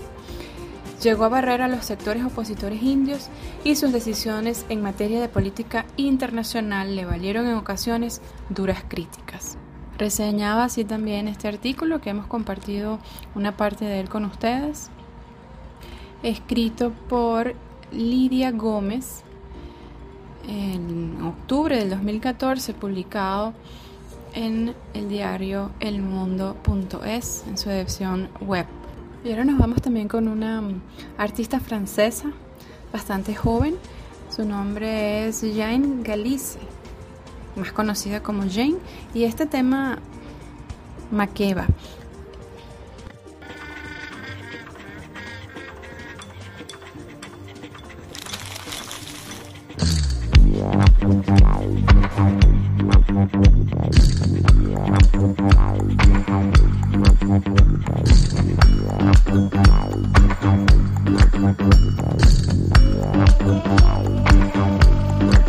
Llegó 1.02 1.24
a 1.24 1.30
barrer 1.30 1.62
a 1.62 1.68
los 1.68 1.84
sectores 1.84 2.24
opositores 2.24 2.80
indios 2.80 3.28
y 3.64 3.74
sus 3.74 3.92
decisiones 3.92 4.66
en 4.68 4.82
materia 4.82 5.20
de 5.20 5.28
política 5.28 5.84
internacional 5.96 6.94
le 6.94 7.06
valieron 7.06 7.48
en 7.48 7.54
ocasiones 7.54 8.20
duras 8.50 8.84
críticas. 8.86 9.58
Reseñaba 10.00 10.64
así 10.64 10.86
también 10.86 11.28
este 11.28 11.46
artículo 11.46 12.00
que 12.00 12.08
hemos 12.08 12.26
compartido 12.26 12.98
una 13.34 13.58
parte 13.58 13.84
de 13.84 14.00
él 14.00 14.08
con 14.08 14.24
ustedes, 14.24 14.88
escrito 16.22 16.92
por 17.10 17.54
Lidia 17.92 18.50
Gómez 18.50 19.20
en 20.48 21.20
octubre 21.22 21.76
del 21.76 21.90
2014, 21.90 22.72
publicado 22.72 23.52
en 24.32 24.74
el 24.94 25.10
diario 25.10 25.70
elmundo.es 25.80 27.44
en 27.46 27.58
su 27.58 27.68
edición 27.68 28.30
web. 28.40 28.64
Y 29.22 29.28
ahora 29.28 29.44
nos 29.44 29.58
vamos 29.58 29.82
también 29.82 30.08
con 30.08 30.28
una 30.28 30.62
artista 31.18 31.60
francesa 31.60 32.32
bastante 32.90 33.34
joven. 33.34 33.74
Su 34.34 34.46
nombre 34.46 35.28
es 35.28 35.42
Jane 35.42 36.02
Galice, 36.02 36.58
más 37.60 37.72
conocida 37.72 38.22
como 38.22 38.42
Jane, 38.50 38.76
y 39.14 39.24
este 39.24 39.46
tema 39.46 39.98
Makeba. 41.10 41.66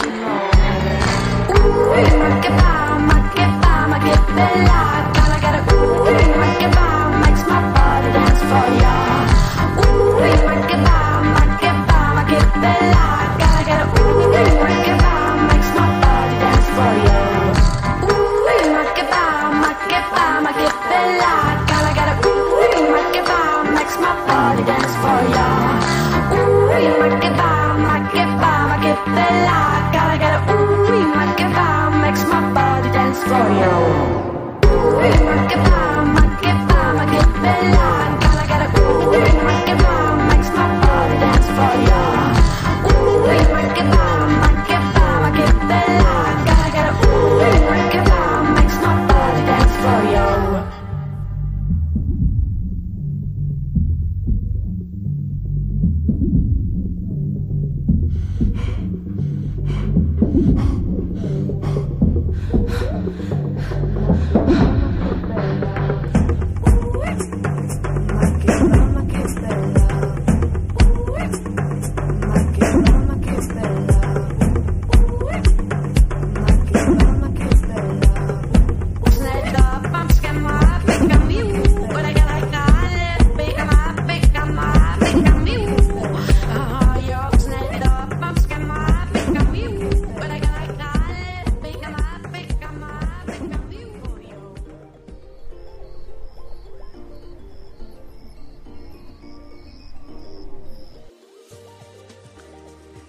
Uy, 0.00 0.12
ma 2.18 2.38
che 2.38 2.50
fama, 2.56 3.28
che 3.34 3.46
fama, 3.60 3.98
che 3.98 4.18
bella. 4.32 4.87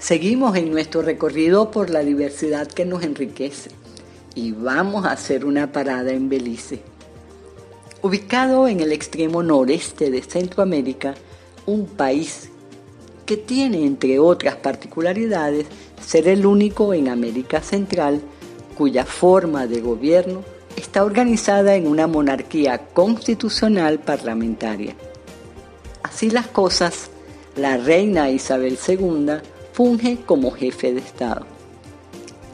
Seguimos 0.09 0.55
en 0.55 0.71
nuestro 0.71 1.03
recorrido 1.03 1.69
por 1.69 1.91
la 1.91 1.99
diversidad 1.99 2.67
que 2.67 2.83
nos 2.83 3.03
enriquece 3.03 3.69
y 4.33 4.53
vamos 4.53 5.05
a 5.05 5.11
hacer 5.11 5.45
una 5.45 5.71
parada 5.71 6.11
en 6.11 6.29
Belice. 6.29 6.81
Ubicado 8.01 8.67
en 8.67 8.79
el 8.79 8.91
extremo 8.91 9.43
noreste 9.43 10.09
de 10.09 10.23
Centroamérica, 10.23 11.13
un 11.67 11.85
país 11.85 12.49
que 13.27 13.37
tiene, 13.37 13.85
entre 13.85 14.17
otras 14.17 14.55
particularidades, 14.55 15.67
ser 16.03 16.27
el 16.27 16.47
único 16.47 16.95
en 16.95 17.07
América 17.07 17.61
Central 17.61 18.19
cuya 18.75 19.05
forma 19.05 19.67
de 19.67 19.79
gobierno 19.79 20.43
está 20.75 21.03
organizada 21.03 21.75
en 21.75 21.85
una 21.85 22.07
monarquía 22.07 22.79
constitucional 22.95 23.99
parlamentaria. 23.99 24.95
Así 26.01 26.31
las 26.31 26.47
cosas, 26.47 27.11
la 27.55 27.77
reina 27.77 28.31
Isabel 28.31 28.79
II 28.87 29.39
funge 29.79 30.17
como 30.25 30.51
jefe 30.51 30.93
de 30.93 30.99
Estado. 30.99 31.45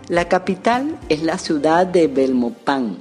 La 0.10 0.30
capital 0.30 1.00
es 1.10 1.24
la 1.24 1.40
ciudad 1.40 1.88
de 1.88 2.06
Belmopan. 2.06 2.98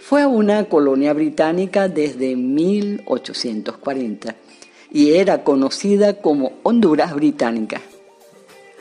Fue 0.00 0.26
una 0.26 0.66
colonia 0.66 1.12
británica 1.12 1.88
desde 1.88 2.36
1840 2.36 4.36
y 4.92 5.14
era 5.14 5.42
conocida 5.42 6.20
como 6.20 6.52
Honduras 6.62 7.12
Británica 7.16 7.80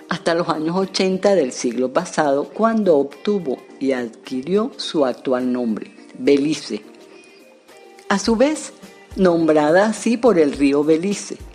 hasta 0.09 0.35
los 0.35 0.47
años 0.47 0.75
80 0.75 1.33
del 1.33 1.53
siglo 1.53 1.91
pasado, 1.91 2.49
cuando 2.49 2.97
obtuvo 2.97 3.57
y 3.79 3.93
adquirió 3.93 4.73
su 4.77 5.05
actual 5.05 5.51
nombre, 5.51 5.91
Belice. 6.19 6.83
A 8.09 8.19
su 8.19 8.35
vez, 8.35 8.73
nombrada 9.15 9.87
así 9.87 10.17
por 10.17 10.37
el 10.37 10.51
río 10.51 10.83
Belice. 10.83 11.46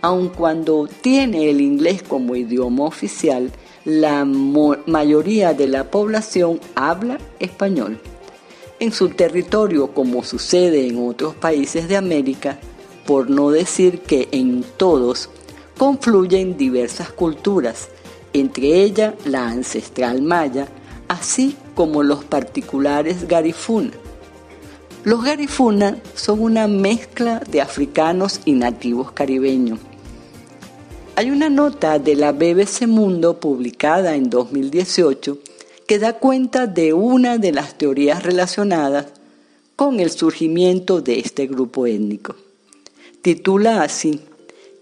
Aun 0.00 0.28
cuando 0.28 0.88
tiene 1.00 1.50
el 1.50 1.60
inglés 1.60 2.02
como 2.02 2.36
idioma 2.36 2.84
oficial, 2.84 3.50
la 3.84 4.24
mayoría 4.24 5.54
de 5.54 5.66
la 5.66 5.90
población 5.90 6.60
habla 6.76 7.18
español. 7.40 7.98
En 8.78 8.92
su 8.92 9.08
territorio, 9.08 9.88
como 9.88 10.22
sucede 10.22 10.86
en 10.86 11.04
otros 11.08 11.34
países 11.34 11.88
de 11.88 11.96
América, 11.96 12.60
por 13.06 13.28
no 13.28 13.50
decir 13.50 14.00
que 14.00 14.28
en 14.30 14.64
todos, 14.76 15.30
confluyen 15.76 16.56
diversas 16.56 17.10
culturas, 17.10 17.88
entre 18.32 18.82
ellas 18.82 19.14
la 19.24 19.48
ancestral 19.48 20.22
maya, 20.22 20.68
así 21.08 21.56
como 21.74 22.04
los 22.04 22.22
particulares 22.22 23.26
garifuna. 23.26 23.90
Los 25.04 25.24
garifuna 25.24 25.96
son 26.14 26.40
una 26.40 26.66
mezcla 26.66 27.40
de 27.50 27.60
africanos 27.60 28.40
y 28.44 28.52
nativos 28.52 29.12
caribeños. 29.12 29.78
Hay 31.14 31.30
una 31.30 31.48
nota 31.48 31.98
de 31.98 32.16
la 32.16 32.32
BBC 32.32 32.86
Mundo 32.86 33.38
publicada 33.38 34.16
en 34.16 34.28
2018 34.28 35.38
que 35.86 35.98
da 35.98 36.14
cuenta 36.14 36.66
de 36.66 36.92
una 36.92 37.38
de 37.38 37.52
las 37.52 37.78
teorías 37.78 38.24
relacionadas 38.24 39.06
con 39.76 40.00
el 40.00 40.10
surgimiento 40.10 41.00
de 41.00 41.20
este 41.20 41.46
grupo 41.46 41.86
étnico. 41.86 42.34
Titula 43.22 43.82
así 43.82 44.20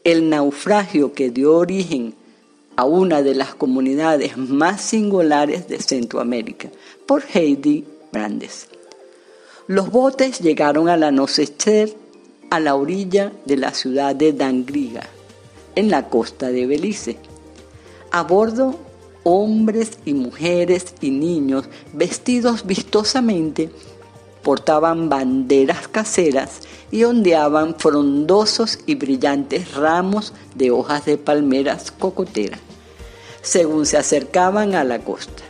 el 0.02 0.31
naufragio 0.31 1.12
que 1.12 1.31
dio 1.31 1.57
origen 1.57 2.14
a 2.76 2.85
una 2.85 3.22
de 3.22 3.35
las 3.35 3.55
comunidades 3.55 4.37
más 4.38 4.81
singulares 4.81 5.68
de 5.68 5.79
Centroamérica, 5.81 6.70
por 7.07 7.22
Heidi 7.35 7.85
Brandes. 8.12 8.68
Los 9.68 9.90
botes 9.90 10.38
llegaron 10.38 10.88
a 10.88 10.96
la 10.96 11.09
anochecer 11.09 11.92
a 12.50 12.61
la 12.61 12.76
orilla 12.76 13.33
de 13.46 13.57
la 13.57 13.74
ciudad 13.74 14.14
de 14.14 14.33
Dangriga, 14.33 15.02
en 15.74 15.90
la 15.90 16.09
costa 16.09 16.50
de 16.50 16.66
Belice. 16.66 17.16
A 18.12 18.22
bordo, 18.22 18.79
hombres 19.24 19.98
y 20.05 20.14
mujeres 20.14 20.94
y 21.00 21.11
niños 21.11 21.64
vestidos 21.92 22.64
vistosamente 22.64 23.70
portaban 24.44 25.09
banderas 25.09 25.88
caseras 25.88 26.61
y 26.92 27.02
ondeaban 27.02 27.74
frondosos 27.76 28.79
y 28.87 28.94
brillantes 28.94 29.74
ramos 29.74 30.33
de 30.55 30.70
hojas 30.70 31.07
de 31.07 31.18
palmeras 31.18 31.90
cocoteras, 31.90 32.61
según 33.42 33.85
se 33.85 33.96
acercaban 33.96 34.76
a 34.76 34.85
la 34.85 35.00
costa. 35.00 35.42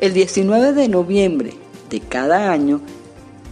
El 0.00 0.12
19 0.12 0.74
de 0.74 0.88
noviembre 0.88 1.54
de 1.90 1.98
cada 1.98 2.52
año, 2.52 2.80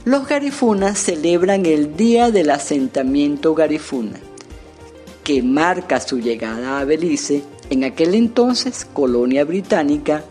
los 0.04 0.28
garifunas 0.28 0.98
celebran 0.98 1.64
el 1.64 1.96
Día 1.96 2.30
del 2.30 2.50
Asentamiento 2.50 3.54
Garifuna, 3.54 4.20
que 5.22 5.42
marca 5.42 5.98
su 6.00 6.18
llegada 6.18 6.78
a 6.78 6.84
Belice, 6.84 7.42
en 7.70 7.84
aquel 7.84 8.14
entonces 8.14 8.84
colonia 8.84 9.44
británica, 9.44 10.22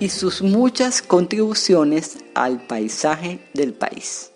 y 0.00 0.08
sus 0.08 0.42
muchas 0.42 1.02
contribuciones 1.02 2.18
al 2.34 2.66
paisaje 2.66 3.38
del 3.52 3.74
país. 3.74 4.32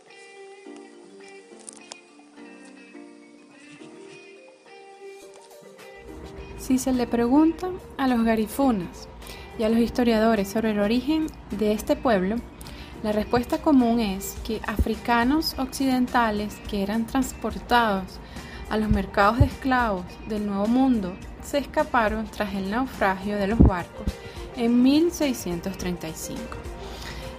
Si 6.59 6.79
se 6.79 6.93
le 6.93 7.07
pregunta 7.07 7.71
a 7.97 8.07
los 8.07 8.25
garifunas 8.25 9.09
y 9.59 9.63
a 9.63 9.69
los 9.69 9.79
historiadores 9.79 10.49
sobre 10.49 10.73
el 10.73 10.81
origen 10.81 11.27
de 11.59 11.73
este 11.73 11.97
pueblo, 11.97 12.37
la 13.03 13.13
respuesta 13.13 13.59
común 13.59 14.01
es 14.01 14.37
que 14.45 14.61
africanos 14.67 15.55
occidentales 15.59 16.55
que 16.69 16.83
eran 16.83 17.07
transportados 17.07 18.19
a 18.71 18.77
los 18.77 18.89
mercados 18.89 19.39
de 19.39 19.47
esclavos 19.47 20.05
del 20.29 20.47
Nuevo 20.47 20.67
Mundo 20.67 21.15
se 21.45 21.59
escaparon 21.59 22.27
tras 22.27 22.55
el 22.55 22.71
naufragio 22.71 23.37
de 23.37 23.47
los 23.49 23.59
barcos 23.59 24.07
en 24.57 24.83
1635. 24.83 26.41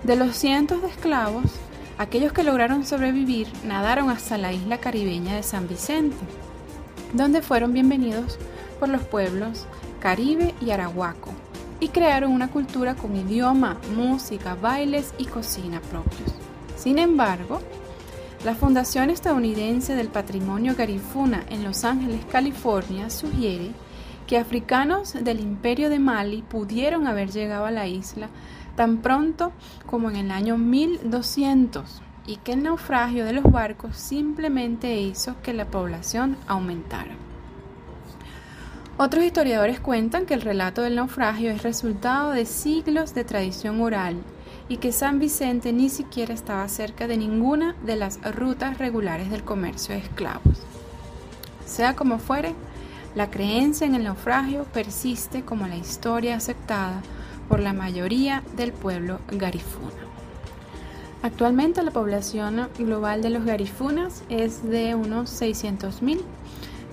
De 0.04 0.16
los 0.16 0.36
cientos 0.36 0.82
de 0.82 0.90
esclavos, 0.90 1.52
aquellos 1.98 2.32
que 2.32 2.44
lograron 2.44 2.86
sobrevivir 2.86 3.48
nadaron 3.66 4.10
hasta 4.10 4.38
la 4.38 4.54
isla 4.54 4.78
caribeña 4.78 5.36
de 5.36 5.44
San 5.44 5.68
Vicente, 5.68 6.16
donde 7.14 7.42
fueron 7.42 7.74
bienvenidos 7.74 8.38
por 8.80 8.90
los 8.90 9.02
pueblos 9.02 9.66
Caribe 10.00 10.54
y 10.62 10.70
Arahuaco 10.70 11.34
y 11.80 11.90
crearon 11.90 12.32
una 12.32 12.50
cultura 12.50 12.96
con 12.96 13.16
idioma, 13.16 13.78
música, 13.96 14.56
bailes 14.56 15.14
y 15.18 15.26
cocina 15.26 15.82
propios. 15.82 16.34
Sin 16.76 17.00
embargo, 17.00 17.62
la 18.46 18.56
Fundación 18.56 19.10
Estadounidense 19.10 19.96
del 19.96 20.10
Patrimonio 20.10 20.76
Garifuna 20.76 21.44
en 21.50 21.64
Los 21.64 21.84
Ángeles, 21.84 22.24
California, 22.32 23.10
sugiere 23.10 23.72
que 24.28 24.38
africanos 24.38 25.14
del 25.14 25.40
imperio 25.40 25.90
de 25.90 26.00
Mali 26.00 26.44
pudieron 26.44 27.08
haber 27.08 27.32
llegado 27.32 27.66
a 27.66 27.72
la 27.72 27.88
isla 27.88 28.30
tan 28.76 28.98
pronto 28.98 29.52
como 29.86 30.10
en 30.10 30.18
el 30.18 30.32
año 30.32 30.58
1200 30.58 32.02
y 32.28 32.36
que 32.38 32.54
el 32.54 32.64
naufragio 32.64 33.26
de 33.26 33.34
los 33.34 33.46
barcos 33.46 33.98
simplemente 33.98 35.00
hizo 35.02 35.42
que 35.42 35.54
la 35.54 35.66
población 35.66 36.38
aumentara. 36.48 37.27
Otros 39.00 39.24
historiadores 39.24 39.80
cuentan 39.80 40.26
que 40.26 40.34
el 40.34 40.42
relato 40.42 40.82
del 40.82 40.96
naufragio 40.96 41.52
es 41.52 41.62
resultado 41.62 42.32
de 42.32 42.48
siglos 42.48 43.14
de 43.14 43.24
tradición 43.24 43.80
oral 43.80 44.16
y 44.70 44.78
que 44.78 44.92
San 44.92 45.20
Vicente 45.20 45.72
ni 45.72 45.90
siquiera 45.90 46.34
estaba 46.34 46.68
cerca 46.68 47.08
de 47.08 47.16
ninguna 47.16 47.76
de 47.86 47.96
las 47.96 48.20
rutas 48.36 48.80
regulares 48.80 49.30
del 49.30 49.44
comercio 49.44 49.94
de 49.94 50.02
esclavos. 50.02 50.58
Sea 51.68 51.96
como 51.96 52.18
fuere, 52.18 52.56
la 53.14 53.30
creencia 53.30 53.86
en 53.86 53.94
el 53.94 54.04
naufragio 54.04 54.64
persiste 54.64 55.44
como 55.44 55.68
la 55.68 55.78
historia 55.78 56.36
aceptada 56.36 57.04
por 57.48 57.60
la 57.60 57.74
mayoría 57.74 58.42
del 58.56 58.74
pueblo 58.74 59.20
garifuna. 59.32 59.94
Actualmente 61.22 61.84
la 61.84 61.92
población 61.92 62.68
global 62.80 63.22
de 63.22 63.30
los 63.30 63.46
garifunas 63.46 64.24
es 64.30 64.68
de 64.68 64.96
unos 64.96 65.40
600.000 65.40 66.20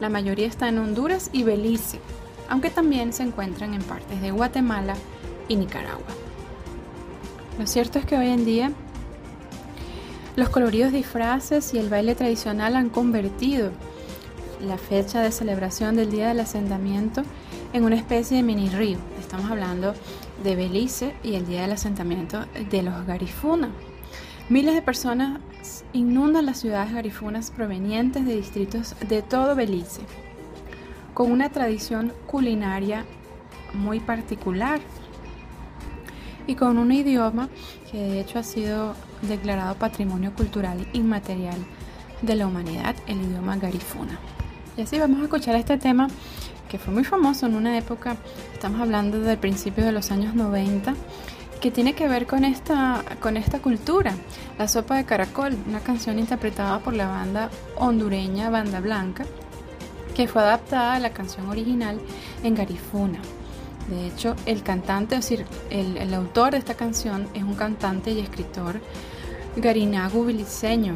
la 0.01 0.09
mayoría 0.09 0.47
está 0.47 0.69
en 0.69 0.79
Honduras 0.79 1.31
y 1.33 1.43
Belice, 1.43 2.01
aunque 2.49 2.71
también 2.71 3.13
se 3.13 3.23
encuentran 3.23 3.75
en 3.75 3.83
partes 3.83 4.21
de 4.21 4.31
Guatemala 4.31 4.95
y 5.49 5.57
Nicaragua. 5.57 6.07
Lo 7.59 7.67
cierto 7.67 7.99
es 7.99 8.07
que 8.07 8.17
hoy 8.17 8.29
en 8.29 8.45
día 8.45 8.73
los 10.37 10.49
coloridos 10.49 10.93
disfraces 10.93 11.73
y 11.75 11.79
el 11.79 11.89
baile 11.89 12.15
tradicional 12.15 12.75
han 12.75 12.91
convertido 12.91 13.71
la 14.61 14.79
fecha 14.79 15.21
de 15.21 15.31
celebración 15.31 15.95
del 15.97 16.11
Día 16.11 16.29
del 16.29 16.41
Asentamiento 16.41 17.23
en 17.73 17.85
una 17.85 17.97
especie 17.97 18.39
de 18.39 18.43
mini 18.43 18.69
río. 18.69 18.99
Estamos 19.21 19.51
hablando 19.51 19.95
de 20.43 20.57
Belice 20.57 21.15
y 21.23 21.35
el 21.35 21.47
Día 21.47 21.63
del 21.63 21.73
Asentamiento 21.73 22.47
de 22.71 22.83
los 22.83 23.07
Garifuna. 23.07 23.71
Miles 24.51 24.75
de 24.75 24.83
personas 24.83 25.41
inundan 25.95 26.45
las 26.45 26.59
ciudades 26.61 26.93
garifunas 26.93 27.51
provenientes 27.51 28.27
de 28.27 28.37
distritos 28.37 28.95
de 29.09 29.23
todo 29.23 29.57
Belice, 29.57 30.03
con 31.15 31.33
una 31.33 31.49
tradición 31.49 32.13
culinaria 32.27 33.07
muy 33.73 34.01
particular 34.01 34.81
y 36.47 36.57
con 36.57 36.77
un 36.77 36.93
idioma 36.93 37.49
que 37.91 37.97
de 37.97 38.21
hecho 38.21 38.39
ha 38.39 38.43
sido 38.43 38.95
declarado 39.23 39.77
Patrimonio 39.77 40.35
Cultural 40.35 40.87
Inmaterial 40.93 41.57
de 42.21 42.35
la 42.35 42.47
Humanidad, 42.47 42.97
el 43.07 43.23
idioma 43.23 43.57
garifuna. 43.57 44.19
Y 44.77 44.83
así 44.83 44.99
vamos 44.99 45.21
a 45.21 45.25
escuchar 45.25 45.57
este 45.57 45.79
tema 45.79 46.09
que 46.69 46.79
fue 46.79 46.93
muy 46.93 47.05
famoso 47.05 47.47
en 47.47 47.55
una 47.55 47.79
época, 47.79 48.17
estamos 48.53 48.79
hablando 48.83 49.21
del 49.21 49.39
principio 49.39 49.87
de 49.87 49.93
los 49.93 50.11
años 50.11 50.35
90, 50.35 50.95
que 51.65 51.71
tiene 51.71 51.95
que 51.95 52.09
ver 52.09 52.27
con 52.27 52.45
esta, 52.45 53.03
con 53.21 53.39
esta 53.39 53.59
cultura. 53.59 54.15
La 54.59 54.69
sopa 54.69 54.97
de 54.97 55.07
caracol, 55.07 55.57
una 55.67 55.81
canción 55.81 56.19
interpretada 56.19 56.79
por 56.81 56.93
la 56.93 57.09
banda 57.09 57.49
hondureña 57.77 58.51
Banda 58.51 58.81
Blanca, 58.81 59.25
que 60.15 60.29
fue 60.29 60.43
adaptada 60.43 60.93
a 60.93 60.99
la 60.99 61.15
canción 61.15 61.49
original 61.49 61.99
en 62.43 62.55
Garifuna. 62.55 63.19
De 63.89 64.09
hecho, 64.09 64.37
el 64.45 64.63
cantante, 64.63 65.15
es 65.15 65.23
decir, 65.23 65.47
el, 65.71 65.97
el 65.97 66.13
autor 66.13 66.51
de 66.51 66.59
esta 66.59 66.75
canción 66.75 67.29
es 67.33 67.43
un 67.43 67.55
cantante 67.55 68.11
y 68.11 68.21
escritor 68.21 68.83
garinagu 69.57 70.23
biliseño. 70.23 70.93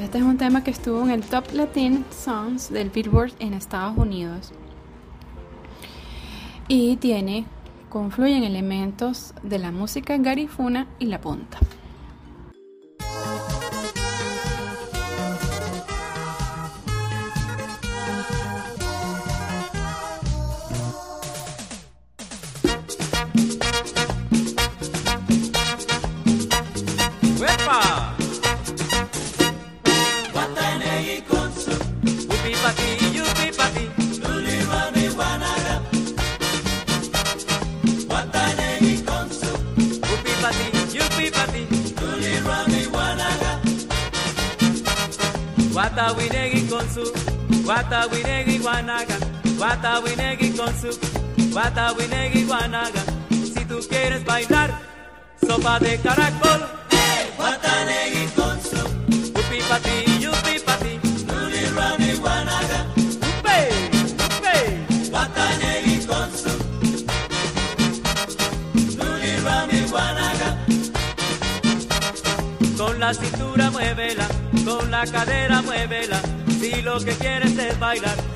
Este 0.00 0.18
es 0.18 0.24
un 0.24 0.38
tema 0.38 0.62
que 0.62 0.70
estuvo 0.70 1.02
en 1.02 1.10
el 1.10 1.24
Top 1.24 1.46
Latin 1.52 2.04
Songs 2.12 2.70
del 2.70 2.90
Billboard 2.90 3.32
en 3.40 3.54
Estados 3.54 3.98
Unidos. 3.98 4.52
Y 6.68 6.94
tiene, 6.98 7.44
confluyen 7.92 8.42
elementos 8.42 9.34
de 9.42 9.58
la 9.58 9.70
música 9.70 10.16
garifuna 10.16 10.86
y 10.98 11.06
la 11.06 11.20
punta. 11.20 11.58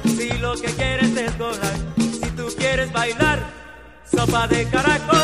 Si 0.05 0.29
lo 0.39 0.55
que 0.55 0.69
quieres 0.69 1.17
es 1.17 1.39
gozar, 1.39 1.73
si 1.97 2.31
tú 2.33 2.47
quieres 2.59 2.93
bailar, 2.93 3.43
sopa 4.05 4.47
de 4.49 4.69
caracol. 4.69 5.16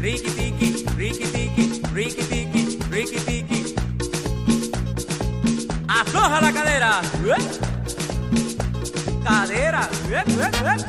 Riki 0.00 0.30
tiki, 0.36 0.68
riki 0.98 1.26
tiki, 1.32 1.82
riki 1.94 2.22
tiki, 2.28 2.78
riki 2.90 3.18
tiki. 3.26 3.74
La 6.42 6.52
cadera. 6.52 7.02
Cadera. 9.24 10.80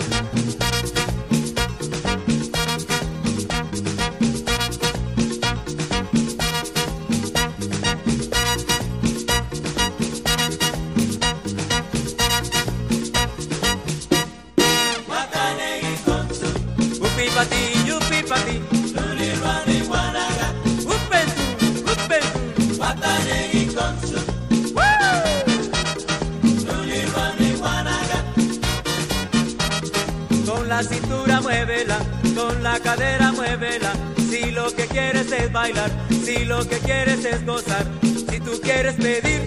Cadera 32.84 33.32
muévela. 33.32 33.94
Si 34.30 34.52
lo 34.52 34.74
que 34.76 34.86
quieres 34.88 35.32
es 35.32 35.52
bailar, 35.52 35.92
si 36.10 36.46
lo 36.46 36.68
que 36.68 36.78
quieres 36.80 37.26
es 37.26 37.46
gozar, 37.46 37.86
si 38.02 38.40
tú 38.40 38.60
quieres 38.62 38.96
pedir 38.96 39.42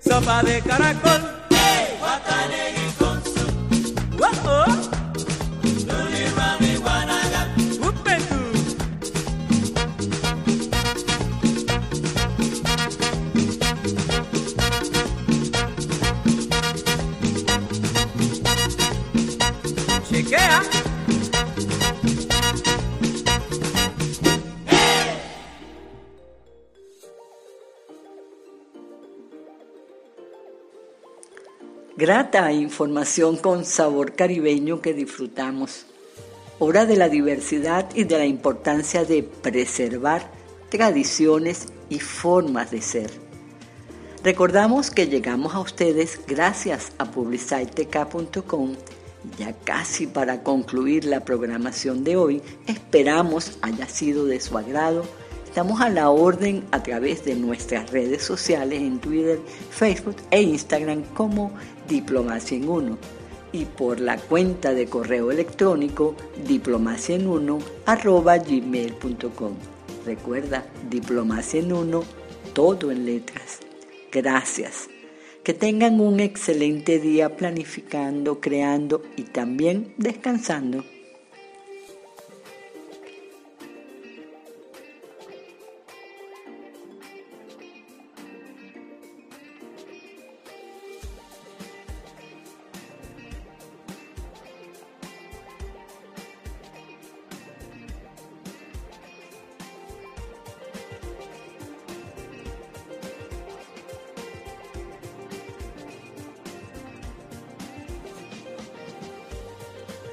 sopa 0.00 0.42
de 0.42 0.60
caracol, 0.60 1.40
Grata 31.96 32.52
información 32.52 33.36
con 33.36 33.64
sabor 33.64 34.14
caribeño 34.14 34.80
que 34.80 34.94
disfrutamos. 34.94 35.86
Hora 36.60 36.86
de 36.86 36.96
la 36.96 37.08
diversidad 37.08 37.88
y 37.94 38.04
de 38.04 38.16
la 38.16 38.26
importancia 38.26 39.04
de 39.04 39.24
preservar 39.24 40.30
tradiciones 40.70 41.66
y 41.88 41.98
formas 41.98 42.70
de 42.70 42.80
ser. 42.80 43.10
Recordamos 44.22 44.90
que 44.90 45.08
llegamos 45.08 45.54
a 45.54 45.60
ustedes 45.60 46.20
gracias 46.26 46.92
a 46.98 47.10
publiciteca.com. 47.10 48.76
Ya 49.36 49.52
casi 49.52 50.06
para 50.06 50.44
concluir 50.44 51.04
la 51.04 51.24
programación 51.24 52.04
de 52.04 52.16
hoy, 52.16 52.42
esperamos 52.66 53.58
haya 53.62 53.88
sido 53.88 54.26
de 54.26 54.40
su 54.40 54.56
agrado 54.56 55.04
Estamos 55.50 55.80
a 55.80 55.88
la 55.88 56.10
orden 56.10 56.62
a 56.70 56.80
través 56.80 57.24
de 57.24 57.34
nuestras 57.34 57.90
redes 57.90 58.22
sociales 58.22 58.80
en 58.82 59.00
Twitter, 59.00 59.40
Facebook 59.70 60.14
e 60.30 60.42
Instagram 60.42 61.02
como 61.12 61.50
Diplomacia 61.88 62.56
en 62.56 62.68
Uno 62.68 62.98
y 63.50 63.64
por 63.64 63.98
la 63.98 64.16
cuenta 64.16 64.74
de 64.74 64.86
correo 64.86 65.32
electrónico 65.32 66.14
diplomacia 66.46 67.16
en 67.16 67.26
uno 67.26 67.58
arroba 67.84 68.38
gmail.com. 68.38 69.54
Recuerda, 70.06 70.66
diplomacia 70.88 71.58
en 71.58 71.72
uno, 71.72 72.04
todo 72.52 72.92
en 72.92 73.04
letras. 73.04 73.58
Gracias. 74.12 74.88
Que 75.42 75.52
tengan 75.52 76.00
un 76.00 76.20
excelente 76.20 77.00
día 77.00 77.36
planificando, 77.36 78.38
creando 78.38 79.02
y 79.16 79.24
también 79.24 79.94
descansando. 79.96 80.84